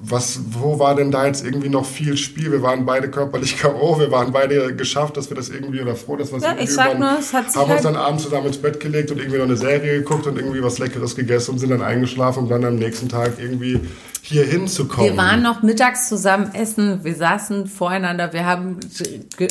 Was, 0.00 0.40
wo 0.50 0.78
war 0.78 0.94
denn 0.94 1.10
da 1.10 1.26
jetzt 1.26 1.44
irgendwie 1.44 1.68
noch 1.68 1.84
viel 1.84 2.16
Spiel? 2.16 2.52
Wir 2.52 2.62
waren 2.62 2.86
beide 2.86 3.10
körperlich 3.10 3.56
K.O., 3.60 3.98
wir 3.98 4.12
waren 4.12 4.32
beide 4.32 4.74
geschafft, 4.76 5.16
dass 5.16 5.28
wir 5.28 5.36
das 5.36 5.48
irgendwie 5.48 5.80
oder 5.80 5.96
froh, 5.96 6.16
dass 6.16 6.30
wir 6.30 6.38
es 6.38 6.44
ja, 6.44 6.56
ich 6.58 6.72
sag 6.72 6.98
nur, 6.98 7.18
es 7.18 7.32
hat 7.32 7.50
sich 7.50 7.60
haben 7.60 7.68
halt 7.68 7.78
uns 7.78 7.82
dann 7.82 7.96
abends 7.96 8.22
zusammen 8.22 8.46
ins 8.46 8.58
Bett 8.58 8.78
gelegt 8.78 9.10
und 9.10 9.18
irgendwie 9.18 9.38
noch 9.38 9.44
eine 9.44 9.56
Serie 9.56 9.98
geguckt 9.98 10.26
und 10.28 10.36
irgendwie 10.36 10.62
was 10.62 10.78
Leckeres 10.78 11.16
gegessen 11.16 11.52
und 11.52 11.58
sind 11.58 11.70
dann 11.70 11.82
eingeschlafen, 11.82 12.44
um 12.44 12.48
dann 12.48 12.64
am 12.64 12.76
nächsten 12.76 13.08
Tag 13.08 13.32
irgendwie 13.38 13.80
hier 14.22 14.44
hinzukommen. 14.44 15.10
Wir 15.10 15.16
waren 15.16 15.42
noch 15.42 15.62
mittags 15.62 16.08
zusammen 16.08 16.54
essen, 16.54 17.02
wir 17.02 17.16
saßen 17.16 17.66
voreinander, 17.66 18.32
wir 18.32 18.46
haben 18.46 18.78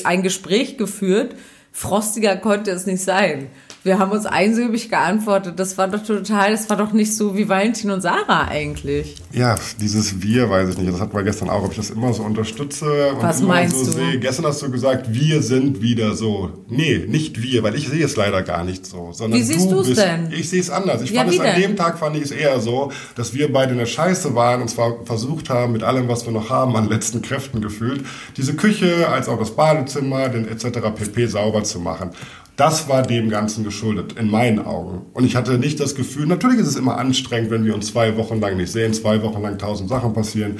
ein 0.06 0.24
Gespräch 0.24 0.78
geführt. 0.78 1.36
Frostiger 1.74 2.38
konnte 2.38 2.72
es 2.72 2.86
nicht 2.86 3.04
sein. 3.04 3.50
Wir 3.84 4.00
haben 4.00 4.12
uns 4.12 4.26
einsilbig 4.26 4.90
geantwortet. 4.90 5.60
Das 5.60 5.78
war 5.78 5.88
doch 5.88 6.04
total, 6.04 6.52
das 6.52 6.70
war 6.70 6.78
doch 6.78 6.92
nicht 6.94 7.16
so 7.16 7.38
wie 7.38 7.48
Valentin 7.48 7.92
und 7.92 8.02
Sarah 8.02 8.48
eigentlich. 8.48 9.16
Ja, 9.32 9.56
dieses 9.80 10.22
Wir 10.22 10.50
weiß 10.50 10.70
ich 10.72 10.78
nicht. 10.78 10.92
Das 10.92 11.00
hatten 11.00 11.16
wir 11.16 11.24
gestern 11.24 11.50
auch, 11.50 11.64
ob 11.64 11.72
ich 11.72 11.78
das 11.78 11.90
immer 11.90 12.14
so 12.14 12.24
unterstütze 12.24 13.14
und 13.14 13.24
Was 13.24 13.40
immer 13.40 13.50
meinst 13.50 13.78
so 13.78 13.86
du? 13.86 13.92
sehe. 13.92 14.20
Gestern 14.20 14.46
hast 14.46 14.62
du 14.62 14.72
gesagt, 14.72 15.14
wir 15.14 15.42
sind 15.42 15.82
wieder 15.82 16.16
so. 16.16 16.52
Nee, 16.70 17.06
nicht 17.08 17.42
wir, 17.42 17.64
weil 17.64 17.76
ich 17.76 17.88
sehe 17.88 18.04
es 18.04 18.16
leider 18.16 18.42
gar 18.44 18.64
nicht 18.64 18.86
so. 18.86 19.12
Sondern 19.14 19.40
wie 19.40 19.44
siehst 19.44 19.72
du 19.72 19.80
es 19.80 19.94
denn? 19.94 20.32
Ich 20.32 20.50
sehe 20.50 20.60
es 20.60 20.70
anders. 20.70 21.02
Ich 21.02 21.12
ja, 21.12 21.22
fand 21.22 21.34
es 21.34 21.40
an 21.40 21.62
dem 21.62 21.76
Tag 21.76 21.98
fand 22.00 22.16
ich 22.18 22.24
es 22.24 22.32
eher 22.32 22.60
so, 22.60 22.92
dass 23.16 23.34
wir 23.34 23.52
beide 23.54 23.72
in 23.72 23.78
der 23.78 23.86
Scheiße 23.86 24.36
waren 24.36 24.62
und 24.62 24.70
zwar 24.70 25.06
versucht 25.06 25.50
haben, 25.50 25.74
mit 25.74 25.84
allem, 25.84 26.08
was 26.08 26.26
wir 26.26 26.34
noch 26.34 26.50
haben, 26.50 26.76
an 26.76 26.90
letzten 26.90 27.22
Kräften 27.22 27.62
gefühlt, 27.62 28.06
diese 28.36 28.56
Küche 28.56 29.08
als 29.10 29.30
auch 29.30 29.40
das 29.40 29.52
Badezimmer, 29.52 30.30
den 30.30 30.48
etc. 30.48 30.80
pp. 30.96 31.28
sauber 31.28 31.64
zu 31.64 31.80
machen. 31.80 32.12
Das 32.58 32.90
war 32.90 33.04
dem 33.04 33.30
Ganzen 33.30 33.64
geschuldet, 33.64 34.14
in 34.14 34.32
meinen 34.32 34.58
Augen. 34.58 35.06
Und 35.14 35.26
ich 35.26 35.36
hatte 35.36 35.60
nicht 35.60 35.80
das 35.80 35.94
Gefühl, 35.94 36.26
natürlich 36.26 36.58
ist 36.60 36.66
es 36.66 36.76
immer 36.76 36.98
anstrengend, 36.98 37.52
wenn 37.52 37.64
wir 37.64 37.76
uns 37.76 37.86
zwei 37.86 38.18
Wochen 38.18 38.42
lang 38.42 38.58
nicht 38.58 38.72
sehen, 38.72 38.96
zwei 38.96 39.22
Wochen 39.22 39.44
lang 39.44 39.60
tausend 39.60 39.90
Sachen 39.90 40.12
passieren. 40.12 40.58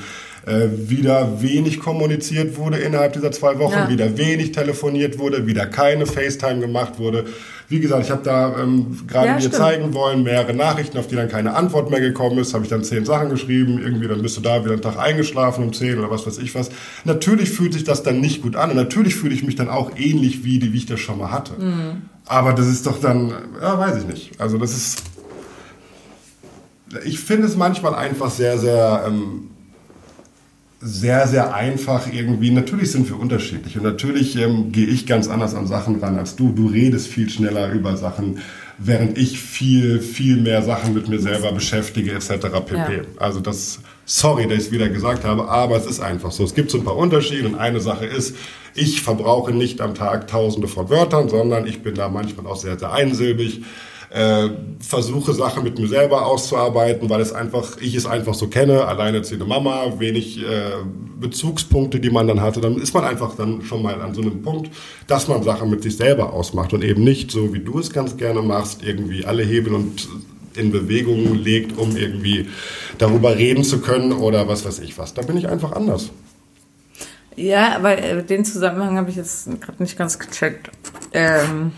Äh, 0.48 0.90
wieder 0.90 1.42
wenig 1.42 1.80
kommuniziert 1.80 2.58
wurde 2.58 2.78
innerhalb 2.78 3.14
dieser 3.14 3.32
zwei 3.32 3.60
Wochen, 3.60 3.74
Ja. 3.74 3.90
wieder 3.90 4.18
wenig 4.18 4.54
telefoniert 4.54 5.20
wurde, 5.20 5.46
wieder 5.46 5.66
keine 5.66 6.06
FaceTime 6.06 6.60
gemacht 6.62 6.98
wurde. 7.00 7.26
Wie 7.70 7.82
gesagt, 7.82 8.06
ich 8.06 8.12
habe 8.12 8.24
da 8.24 8.58
ähm, 8.58 8.98
gerade 9.08 9.28
Ja, 9.28 9.40
stimmt. 9.42 9.56
zeigen 9.56 9.94
wollen, 9.94 10.24
mehrere 10.24 10.54
Nachrichten, 10.54 10.98
auf 10.98 11.08
die 11.08 11.18
dann 11.18 11.28
keine 11.28 11.54
Antwort 11.54 11.90
mehr 11.92 12.00
gekommen 12.00 12.38
ist, 12.38 12.54
habe 12.54 12.64
ich 12.64 12.70
dann 12.70 12.82
zehn 12.86 13.04
Sachen 13.04 13.30
geschrieben, 13.30 13.82
irgendwie 13.84 14.08
dann 14.08 14.22
bist 14.22 14.38
du 14.38 14.42
da 14.42 14.64
wieder 14.64 14.72
einen 14.72 14.82
Tag 14.82 14.98
eingeschlafen 14.98 15.66
um 15.66 15.74
zehn 15.74 16.00
oder 16.00 16.10
was 16.10 16.26
weiß 16.26 16.38
ich 16.38 16.56
was. 16.56 16.70
Natürlich 17.04 17.50
fühlt 17.50 17.74
sich 17.74 17.84
das 17.84 18.04
dann 18.04 18.22
nicht 18.22 18.42
gut 18.42 18.56
an 18.56 18.70
und 18.70 18.78
natürlich 18.78 19.16
fühle 19.16 19.34
ich 19.36 19.44
mich 19.44 19.56
dann 19.56 19.68
auch 19.68 19.92
ähnlich 19.98 20.46
wie, 20.46 20.60
die, 20.60 20.72
wie 20.72 20.78
ich 20.78 20.86
das 20.86 21.02
schon 21.02 21.18
mal 21.18 21.30
hatte. 21.32 21.54
Mhm. 21.62 22.04
Aber 22.26 22.54
das 22.54 22.68
ist 22.68 22.86
doch 22.88 23.02
dann, 23.02 23.34
ja, 23.62 23.78
weiß 23.78 23.98
ich 23.98 24.08
nicht. 24.08 24.40
Also 24.40 24.58
das 24.58 24.74
ist, 24.74 25.04
ich 27.04 27.20
finde 27.20 27.48
es 27.48 27.58
manchmal 27.58 27.96
einfach 27.96 28.30
sehr, 28.32 28.58
sehr, 28.58 29.04
ähm, 29.08 29.50
sehr, 30.80 31.28
sehr 31.28 31.56
einfach 31.56 32.12
irgendwie. 32.12 32.52
Natürlich 32.52 32.92
sind 32.92 33.10
wir 33.10 33.20
unterschiedlich 33.20 33.78
und 33.78 33.84
natürlich 33.84 34.36
ähm, 34.36 34.72
gehe 34.72 34.86
ich 34.86 35.08
ganz 35.08 35.28
anders 35.28 35.56
an 35.56 35.66
Sachen 35.66 36.00
ran 36.00 36.18
als 36.18 36.36
du. 36.36 36.52
Du 36.52 36.68
redest 36.68 37.08
viel 37.08 37.30
schneller 37.30 37.72
über 37.72 37.98
Sachen, 37.98 38.40
während 38.78 39.18
ich 39.18 39.40
viel, 39.40 40.00
viel 40.00 40.38
mehr 40.38 40.62
Sachen 40.62 40.94
mit 40.94 41.08
mir 41.08 41.20
selber 41.20 41.52
beschäftige 41.52 42.12
etc. 42.12 42.30
pp. 42.66 42.76
Ja. 42.76 43.02
Also 43.18 43.40
das, 43.40 43.80
sorry, 44.06 44.44
dass 44.44 44.54
ich 44.54 44.66
es 44.66 44.72
wieder 44.72 44.90
gesagt 44.90 45.24
habe, 45.24 45.50
aber 45.50 45.78
es 45.78 45.88
ist 45.88 46.00
einfach 46.00 46.32
so. 46.32 46.44
Es 46.44 46.54
gibt 46.54 46.70
so 46.70 46.78
ein 46.78 46.84
paar 46.84 46.98
Unterschiede 46.98 47.48
und 47.48 47.56
eine 47.56 47.80
Sache 47.80 48.06
ist, 48.06 48.36
ich 48.76 49.02
verbrauche 49.02 49.54
nicht 49.54 49.82
am 49.82 49.96
Tag 49.96 50.28
tausende 50.28 50.68
von 50.68 50.92
Wörtern, 50.92 51.28
sondern 51.28 51.66
ich 51.66 51.82
bin 51.82 51.96
da 51.96 52.08
manchmal 52.08 52.46
auch 52.46 52.58
sehr, 52.58 52.78
sehr 52.78 52.92
einsilbig. 52.92 53.64
Äh, 54.10 54.50
versuche 54.80 55.34
Sachen 55.34 55.64
mit 55.64 55.78
mir 55.78 55.88
selber 55.88 56.26
auszuarbeiten, 56.26 57.10
weil 57.10 57.20
es 57.20 57.34
einfach, 57.34 57.78
ich 57.82 57.94
es 57.94 58.06
einfach 58.06 58.34
so 58.34 58.48
kenne, 58.48 58.86
alleinerziehende 58.86 59.46
Mama, 59.46 60.00
wenig 60.00 60.42
äh, 60.42 60.72
Bezugspunkte, 61.20 62.00
die 62.00 62.10
man 62.10 62.28
dann 62.28 62.40
hatte, 62.40 62.62
dann 62.62 62.78
ist 62.78 62.94
man 62.94 63.04
einfach 63.04 63.36
dann 63.36 63.64
schon 63.64 63.84
mal 63.84 64.02
an 64.02 64.14
so 64.14 64.22
einem 64.22 64.42
Punkt, 64.42 64.70
dass 65.08 65.28
man 65.28 65.44
Sachen 65.44 65.70
mit 65.70 65.84
sich 65.84 65.98
selber 65.98 66.32
ausmacht 66.32 66.74
und 66.74 66.86
eben 66.86 67.04
nicht 67.04 67.32
so, 67.32 67.54
wie 67.54 67.60
du 67.60 67.80
es 67.80 67.92
ganz 67.92 68.16
gerne 68.16 68.42
machst, 68.42 68.82
irgendwie 68.82 69.26
alle 69.26 69.44
Hebel 69.44 69.74
und 69.74 70.08
in 70.56 70.72
Bewegung 70.72 71.36
legt, 71.36 71.78
um 71.78 71.96
irgendwie 71.98 72.48
darüber 72.98 73.36
reden 73.36 73.64
zu 73.64 73.82
können 73.82 74.14
oder 74.14 74.48
was 74.48 74.66
weiß 74.66 74.80
ich 74.80 74.98
was. 74.98 75.14
Da 75.14 75.22
bin 75.22 75.38
ich 75.38 75.48
einfach 75.48 75.74
anders. 75.74 76.12
Ja, 77.36 77.76
aber 77.76 77.98
äh, 77.98 78.24
den 78.24 78.46
Zusammenhang 78.46 78.98
habe 78.98 79.10
ich 79.10 79.16
jetzt 79.16 79.48
gerade 79.62 79.82
nicht 79.84 79.98
ganz 79.98 80.18
gecheckt. 80.18 80.72
Ähm, 81.14 81.72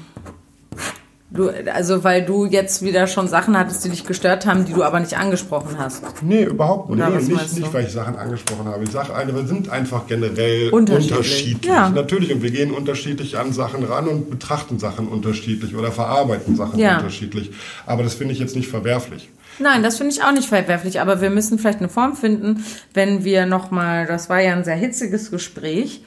du, 1.32 1.50
also 1.74 2.04
weil 2.04 2.26
du 2.26 2.46
jetzt 2.46 2.82
wieder 2.82 3.08
schon 3.08 3.28
Sachen 3.28 3.58
hattest, 3.58 3.84
die 3.86 3.90
dich 3.90 4.06
gestört 4.06 4.46
haben, 4.46 4.66
die 4.66 4.74
du 4.74 4.84
aber 4.84 5.00
nicht 5.00 5.18
angesprochen 5.18 5.78
hast. 5.78 6.04
Nee, 6.22 6.44
überhaupt 6.44 6.90
Oder 6.90 7.10
nee, 7.10 7.18
nicht, 7.18 7.54
nicht, 7.58 7.74
weil 7.74 7.86
ich 7.86 7.92
Sachen 7.92 8.16
angesprochen 8.16 8.66
habe. 8.66 8.84
Ich 8.84 8.92
sage, 8.92 9.10
wir 9.34 9.48
sind 9.48 9.70
einfach 9.70 10.08
generell 10.08 10.70
Unterschiedlich. 10.70 11.12
unterschiedlich. 11.12 11.72
Ja. 11.72 11.90
Natürlich, 11.90 12.34
und 12.34 12.42
wir 12.42 12.52
gehen 12.52 12.72
unterschiedlich 12.72 13.38
an 13.38 13.54
Sachen 13.54 13.84
ran 13.84 14.08
und 14.08 14.30
betrachten 14.30 14.80
Sachen 14.80 15.08
unterschiedlich 15.08 15.76
oder 15.76 15.92
verarbeiten 15.92 16.56
Sachen 16.56 16.80
Ja. 16.80 16.98
unterschiedlich. 16.98 17.52
Aber 17.86 18.04
das 18.04 18.16
finde 18.16 18.34
ich 18.34 18.40
jetzt 18.40 18.56
nicht 18.56 18.70
verwerflich. 18.70 19.30
Nein, 19.60 19.84
das 19.84 19.98
finde 19.98 20.14
ich 20.14 20.24
auch 20.24 20.32
nicht 20.32 20.48
verwerflich, 20.48 21.02
aber 21.02 21.20
wir 21.22 21.30
müssen 21.30 21.60
vielleicht 21.60 21.80
eine 21.80 21.90
Form 21.90 22.16
finden, 22.16 22.64
wenn 22.94 23.24
wir 23.26 23.46
nochmal, 23.46 24.06
das 24.06 24.30
war 24.30 24.40
ja 24.40 24.54
ein 24.54 24.64
sehr 24.64 24.76
hitziges 24.76 25.32
Gespräch, 25.32 26.02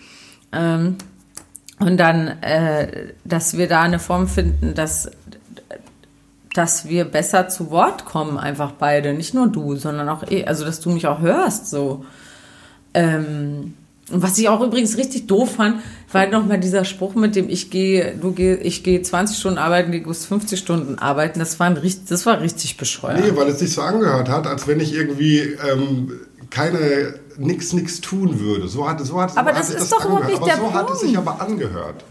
ähm, 0.52 0.97
und 1.81 1.97
dann, 1.97 2.29
äh, 2.43 3.12
dass 3.25 3.57
wir 3.57 3.69
da 3.69 3.83
eine 3.83 3.99
Form 3.99 4.29
finden, 4.29 4.75
dass, 4.75 5.11
dass 6.55 6.88
wir 6.88 7.05
besser 7.07 7.49
zu 7.49 7.71
Wort 7.71 8.05
kommen, 8.05 8.38
einfach 8.38 8.73
beide, 8.73 9.14
nicht 9.14 9.33
nur 9.35 9.49
du, 9.49 9.76
sondern 9.76 10.09
auch 10.09 10.23
ich, 10.25 10.47
also 10.47 10.64
dass 10.64 10.81
du 10.81 10.91
mich 10.91 11.07
auch 11.07 11.21
hörst, 11.21 11.71
so. 11.71 12.05
Ähm, 12.95 13.75
was 14.11 14.37
ich 14.37 14.49
auch 14.49 14.61
übrigens 14.61 14.99
richtig 14.99 15.26
doof 15.26 15.55
fand, 15.57 15.76
war 16.11 16.26
nochmal 16.26 16.61
dieser 16.61 16.85
Spruch 16.85 17.14
mit 17.14 17.35
dem 17.35 17.49
ich 17.49 17.71
gehe, 17.71 18.14
du 18.21 18.33
geh, 18.33 18.55
ich 18.55 18.83
gehe 18.85 19.00
20 19.00 19.38
Stunden 19.38 19.59
arbeiten, 19.59 19.93
du 19.93 20.00
gehst 20.00 20.26
50 20.26 20.59
Stunden 20.59 20.99
arbeiten. 20.99 21.38
Das 21.38 21.59
war, 21.59 21.69
ein, 21.69 21.79
richtig- 21.79 22.09
das 22.09 22.26
war 22.26 22.41
richtig 22.43 22.76
bescheuert. 22.76 23.21
Nee, 23.25 23.35
weil 23.35 23.49
es 23.49 23.61
sich 23.61 23.73
so 23.73 23.81
angehört 23.81 24.29
hat, 24.29 24.47
als 24.47 24.67
wenn 24.69 24.81
ich 24.81 24.93
irgendwie 24.93 25.57
ähm, 25.73 26.12
keine 26.50 27.14
nix 27.39 27.73
nix 27.73 28.01
tun 28.01 28.41
würde. 28.41 28.69
So 28.69 28.89
hat, 28.89 29.05
so 29.05 29.21
hat, 29.21 29.37
Aber 29.37 29.51
hat 29.51 29.59
das 29.59 29.71
ist 29.71 29.91
doch 29.93 30.05
überhaupt 30.05 30.25
angehört. 30.25 30.41
nicht 30.41 30.41
aber 30.41 30.47
der 30.47 30.57
so 30.57 30.73
hat 30.75 30.85
es 30.85 30.87
Punkt. 30.87 31.01
sich 31.07 31.19
aber 31.19 31.41
angehört. 31.41 32.05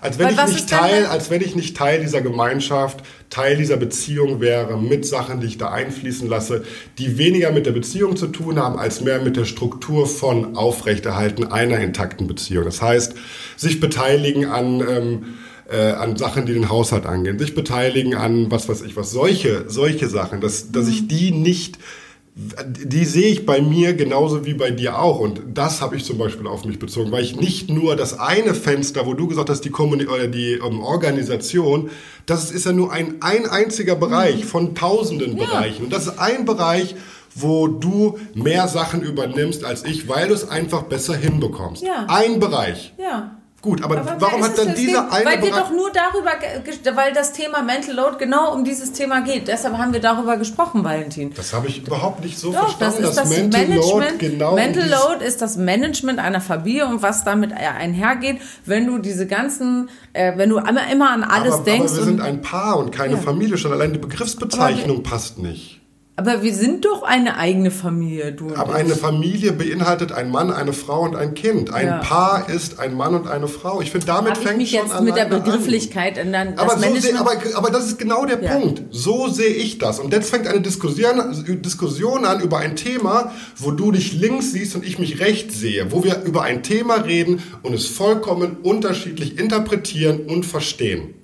Als 0.00 0.18
wenn 0.18 0.36
Weil 0.36 0.48
ich 0.48 0.54
nicht 0.54 0.68
Teil, 0.68 1.06
als 1.06 1.30
wenn 1.30 1.40
ich 1.40 1.56
nicht 1.56 1.76
Teil 1.78 1.98
dieser 2.02 2.20
Gemeinschaft, 2.20 3.02
Teil 3.30 3.56
dieser 3.56 3.78
Beziehung 3.78 4.38
wäre, 4.38 4.76
mit 4.76 5.06
Sachen, 5.06 5.40
die 5.40 5.46
ich 5.46 5.56
da 5.56 5.70
einfließen 5.70 6.28
lasse, 6.28 6.62
die 6.98 7.16
weniger 7.16 7.52
mit 7.52 7.64
der 7.64 7.72
Beziehung 7.72 8.14
zu 8.14 8.26
tun 8.26 8.58
haben, 8.58 8.78
als 8.78 9.00
mehr 9.00 9.22
mit 9.22 9.38
der 9.38 9.46
Struktur 9.46 10.06
von 10.06 10.56
Aufrechterhalten 10.56 11.46
einer 11.46 11.78
intakten 11.78 12.26
Beziehung. 12.26 12.64
Das 12.66 12.82
heißt, 12.82 13.14
sich 13.56 13.80
beteiligen 13.80 14.44
an 14.44 14.80
ähm, 14.86 15.24
äh, 15.70 15.92
an 15.92 16.16
Sachen, 16.16 16.44
die 16.46 16.52
den 16.52 16.68
Haushalt 16.68 17.06
angehen, 17.06 17.38
sich 17.38 17.54
beteiligen 17.54 18.14
an 18.14 18.50
was 18.50 18.68
weiß 18.68 18.82
ich 18.82 18.96
was, 18.96 19.10
solche, 19.10 19.64
solche 19.68 20.08
Sachen, 20.08 20.42
dass, 20.42 20.70
dass 20.70 20.88
ich 20.88 21.08
die 21.08 21.30
nicht, 21.30 21.78
die 22.36 23.04
sehe 23.04 23.28
ich 23.28 23.46
bei 23.46 23.60
mir 23.60 23.94
genauso 23.94 24.44
wie 24.44 24.54
bei 24.54 24.72
dir 24.72 24.98
auch 24.98 25.20
und 25.20 25.40
das 25.54 25.80
habe 25.80 25.96
ich 25.96 26.04
zum 26.04 26.18
Beispiel 26.18 26.48
auf 26.48 26.64
mich 26.64 26.80
bezogen, 26.80 27.12
weil 27.12 27.22
ich 27.22 27.36
nicht 27.36 27.70
nur 27.70 27.94
das 27.94 28.18
eine 28.18 28.54
Fenster, 28.54 29.06
wo 29.06 29.14
du 29.14 29.28
gesagt 29.28 29.50
hast, 29.50 29.60
die, 29.60 29.70
Kommuni 29.70 30.06
oder 30.06 30.26
die 30.26 30.54
ähm, 30.54 30.80
Organisation, 30.80 31.90
das 32.26 32.50
ist 32.50 32.66
ja 32.66 32.72
nur 32.72 32.92
ein, 32.92 33.16
ein 33.20 33.46
einziger 33.46 33.94
Bereich 33.94 34.44
von 34.44 34.74
tausenden 34.74 35.36
Bereichen 35.36 35.84
und 35.84 35.92
das 35.92 36.08
ist 36.08 36.18
ein 36.18 36.44
Bereich, 36.44 36.96
wo 37.36 37.68
du 37.68 38.18
mehr 38.34 38.66
Sachen 38.66 39.02
übernimmst 39.02 39.64
als 39.64 39.84
ich, 39.84 40.08
weil 40.08 40.26
du 40.26 40.34
es 40.34 40.48
einfach 40.48 40.82
besser 40.82 41.16
hinbekommst. 41.16 41.84
Ja. 41.84 42.06
Ein 42.08 42.40
Bereich. 42.40 42.94
Ja. 42.98 43.36
Gut, 43.64 43.82
aber, 43.82 43.96
Aber 43.96 44.16
warum 44.18 44.44
hat 44.44 44.58
dann 44.58 44.66
das 44.66 44.76
dieser 44.76 45.10
eine 45.10 45.24
Weil 45.24 45.42
wir 45.42 45.50
doch 45.50 45.70
nur 45.70 45.90
darüber, 45.90 46.32
weil 46.96 47.14
das 47.14 47.32
Thema 47.32 47.62
Mental 47.62 47.94
Load 47.94 48.18
genau 48.18 48.52
um 48.52 48.62
dieses 48.62 48.92
Thema 48.92 49.22
geht. 49.22 49.48
Deshalb 49.48 49.78
haben 49.78 49.94
wir 49.94 50.00
darüber 50.00 50.36
gesprochen, 50.36 50.84
Valentin. 50.84 51.32
Das 51.34 51.54
habe 51.54 51.68
ich 51.68 51.78
überhaupt 51.78 52.22
nicht 52.22 52.38
so 52.38 52.52
Doch, 52.52 52.76
das 52.78 52.96
verstanden, 52.96 53.04
ist 53.04 53.16
das 53.16 53.28
Mental 53.30 53.66
Management. 53.66 54.10
Load 54.10 54.28
genau 54.28 54.54
Mental 54.54 54.86
Load 54.86 55.24
ist 55.24 55.40
das 55.40 55.56
Management 55.56 56.18
einer 56.18 56.42
Familie 56.42 56.86
und 56.86 57.00
was 57.00 57.24
damit 57.24 57.54
einhergeht, 57.54 58.42
wenn 58.66 58.86
du 58.86 58.98
diese 58.98 59.26
ganzen, 59.26 59.88
äh, 60.12 60.36
wenn 60.36 60.50
du 60.50 60.58
immer, 60.58 60.92
immer 60.92 61.10
an 61.10 61.24
alles 61.24 61.54
aber, 61.54 61.64
denkst. 61.64 61.92
aber 61.92 62.00
wir 62.00 62.04
sind 62.04 62.20
ein 62.20 62.42
Paar 62.42 62.76
und 62.76 62.92
keine 62.92 63.16
Familie. 63.16 63.56
Schon 63.56 63.72
allein 63.72 63.94
die 63.94 63.98
Begriffsbezeichnung 63.98 65.02
passt 65.02 65.38
nicht. 65.38 65.80
Aber 66.16 66.42
wir 66.44 66.54
sind 66.54 66.84
doch 66.84 67.02
eine 67.02 67.36
eigene 67.38 67.72
Familie, 67.72 68.32
du 68.32 68.46
und 68.46 68.56
Aber 68.56 68.74
ich. 68.74 68.84
eine 68.84 68.94
Familie 68.94 69.52
beinhaltet 69.52 70.12
ein 70.12 70.30
Mann, 70.30 70.52
eine 70.52 70.72
Frau 70.72 71.00
und 71.02 71.16
ein 71.16 71.34
Kind. 71.34 71.72
Ein 71.74 71.86
Ja. 71.88 71.98
Paar 71.98 72.48
ist 72.48 72.78
ein 72.78 72.94
Mann 72.94 73.16
und 73.16 73.26
eine 73.26 73.48
Frau. 73.48 73.80
Ich 73.80 73.90
finde, 73.90 74.06
damit 74.06 74.38
ich 74.38 74.44
fängt 74.44 74.58
mich 74.58 74.70
schon 74.70 74.86
jetzt 74.86 75.00
mit 75.00 75.16
der 75.16 75.24
Begrifflichkeit 75.24 76.16
in 76.16 76.32
dann 76.32 76.56
Aber, 76.56 76.74
das 76.76 76.82
so 76.84 76.96
seh, 77.00 77.14
aber, 77.14 77.32
aber 77.54 77.70
das 77.70 77.86
ist 77.86 77.98
genau 77.98 78.26
der 78.26 78.40
Ja. 78.40 78.52
Punkt. 78.58 78.82
So 78.90 79.28
sehe 79.28 79.48
ich 79.54 79.78
das. 79.78 79.98
Und 79.98 80.12
jetzt 80.12 80.30
fängt 80.30 80.46
eine 80.46 80.60
Diskussion, 80.60 81.16
Diskussion 81.62 82.24
an 82.24 82.40
über 82.40 82.58
ein 82.58 82.76
Thema, 82.76 83.32
wo 83.56 83.72
du 83.72 83.90
dich 83.90 84.12
links 84.12 84.52
siehst 84.52 84.76
und 84.76 84.84
ich 84.84 85.00
mich 85.00 85.18
rechts 85.18 85.58
sehe, 85.58 85.90
wo 85.90 86.04
wir 86.04 86.22
über 86.22 86.42
ein 86.42 86.62
Thema 86.62 86.94
reden 86.94 87.42
und 87.62 87.74
es 87.74 87.86
vollkommen 87.88 88.58
unterschiedlich 88.62 89.36
interpretieren 89.38 90.20
und 90.28 90.46
verstehen. 90.46 91.14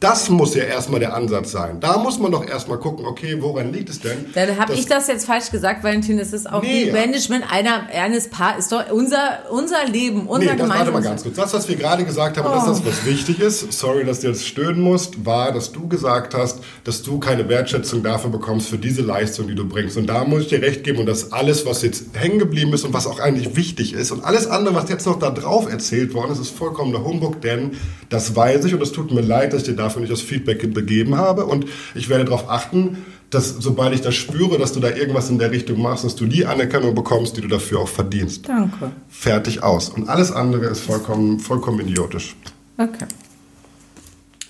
Das 0.00 0.30
muss 0.30 0.54
ja 0.54 0.64
erstmal 0.64 0.98
der 0.98 1.14
Ansatz 1.14 1.52
sein. 1.52 1.78
Da 1.78 1.98
muss 1.98 2.18
man 2.18 2.32
doch 2.32 2.48
erstmal 2.48 2.78
gucken, 2.78 3.04
okay, 3.04 3.36
woran 3.40 3.70
liegt 3.70 3.90
es 3.90 4.00
denn? 4.00 4.24
Dann 4.32 4.58
habe 4.58 4.72
ich 4.72 4.86
das 4.86 5.08
jetzt 5.08 5.26
falsch 5.26 5.50
gesagt, 5.50 5.84
Valentin. 5.84 6.18
Es 6.18 6.32
ist 6.32 6.50
auch 6.50 6.62
Nee. 6.62 6.90
Management 6.90 7.44
einer, 7.52 7.82
eines 7.92 8.30
Paar, 8.30 8.56
ist 8.56 8.72
doch 8.72 8.90
unser, 8.90 9.40
unser 9.50 9.86
Leben, 9.86 10.26
unser 10.26 10.52
Nee, 10.52 10.58
das 10.58 10.68
warte 10.70 10.90
mal 10.90 11.02
ganz 11.02 11.22
kurz. 11.22 11.36
Das, 11.36 11.52
was 11.52 11.68
wir 11.68 11.76
gerade 11.76 12.06
gesagt 12.06 12.38
haben, 12.38 12.50
das 12.50 12.78
ist 12.78 12.86
das, 12.86 12.86
was 12.86 13.04
wichtig 13.04 13.40
ist, 13.40 13.74
sorry, 13.74 14.06
dass 14.06 14.20
du 14.20 14.28
jetzt 14.28 14.46
stöhnen 14.46 14.80
musst, 14.80 15.26
war, 15.26 15.52
dass 15.52 15.70
du 15.70 15.86
gesagt 15.86 16.32
hast, 16.32 16.60
dass 16.84 17.02
du 17.02 17.18
keine 17.18 17.50
Wertschätzung 17.50 18.02
dafür 18.02 18.30
bekommst, 18.30 18.70
für 18.70 18.78
diese 18.78 19.02
Leistung, 19.02 19.48
die 19.48 19.54
du 19.54 19.68
bringst. 19.68 19.98
Und 19.98 20.06
da 20.06 20.24
muss 20.24 20.44
ich 20.44 20.48
dir 20.48 20.62
recht 20.62 20.82
geben 20.82 21.00
und 21.00 21.06
dass 21.06 21.30
alles, 21.32 21.66
was 21.66 21.82
jetzt 21.82 22.04
hängen 22.14 22.38
geblieben 22.38 22.72
ist 22.72 22.84
und 22.84 22.94
was 22.94 23.06
auch 23.06 23.20
eigentlich 23.20 23.54
wichtig 23.54 23.92
ist 23.92 24.12
und 24.12 24.24
alles 24.24 24.46
andere, 24.46 24.74
was 24.74 24.88
jetzt 24.88 25.04
noch 25.04 25.18
da 25.18 25.28
drauf 25.28 25.70
erzählt 25.70 26.14
worden 26.14 26.32
ist, 26.32 26.38
ist 26.38 26.56
vollkommener 26.56 27.04
Humbug, 27.04 27.42
denn 27.42 27.72
das 28.08 28.34
weiß 28.34 28.64
ich 28.64 28.72
und 28.72 28.82
es 28.82 28.92
tut 28.92 29.12
mir 29.12 29.20
leid, 29.20 29.52
dass 29.52 29.60
ich 29.60 29.68
dir 29.68 29.74
dafür 29.74 29.89
nicht 29.98 30.12
das 30.12 30.20
Feedback 30.20 30.72
begeben 30.72 31.16
habe 31.16 31.46
und 31.46 31.66
ich 31.94 32.08
werde 32.08 32.24
darauf 32.24 32.48
achten, 32.48 32.98
dass 33.30 33.48
sobald 33.48 33.94
ich 33.94 34.00
das 34.00 34.14
spüre, 34.14 34.58
dass 34.58 34.72
du 34.72 34.80
da 34.80 34.90
irgendwas 34.90 35.30
in 35.30 35.38
der 35.38 35.50
Richtung 35.50 35.80
machst, 35.80 36.04
dass 36.04 36.16
du 36.16 36.26
die 36.26 36.46
Anerkennung 36.46 36.94
bekommst, 36.94 37.36
die 37.36 37.40
du 37.40 37.48
dafür 37.48 37.80
auch 37.80 37.88
verdienst 37.88 38.48
Danke. 38.48 38.90
fertig 39.08 39.62
aus. 39.62 39.88
Und 39.88 40.08
alles 40.08 40.32
andere 40.32 40.66
ist 40.66 40.80
vollkommen, 40.80 41.38
vollkommen 41.38 41.80
idiotisch. 41.80 42.34
Okay. 42.76 43.06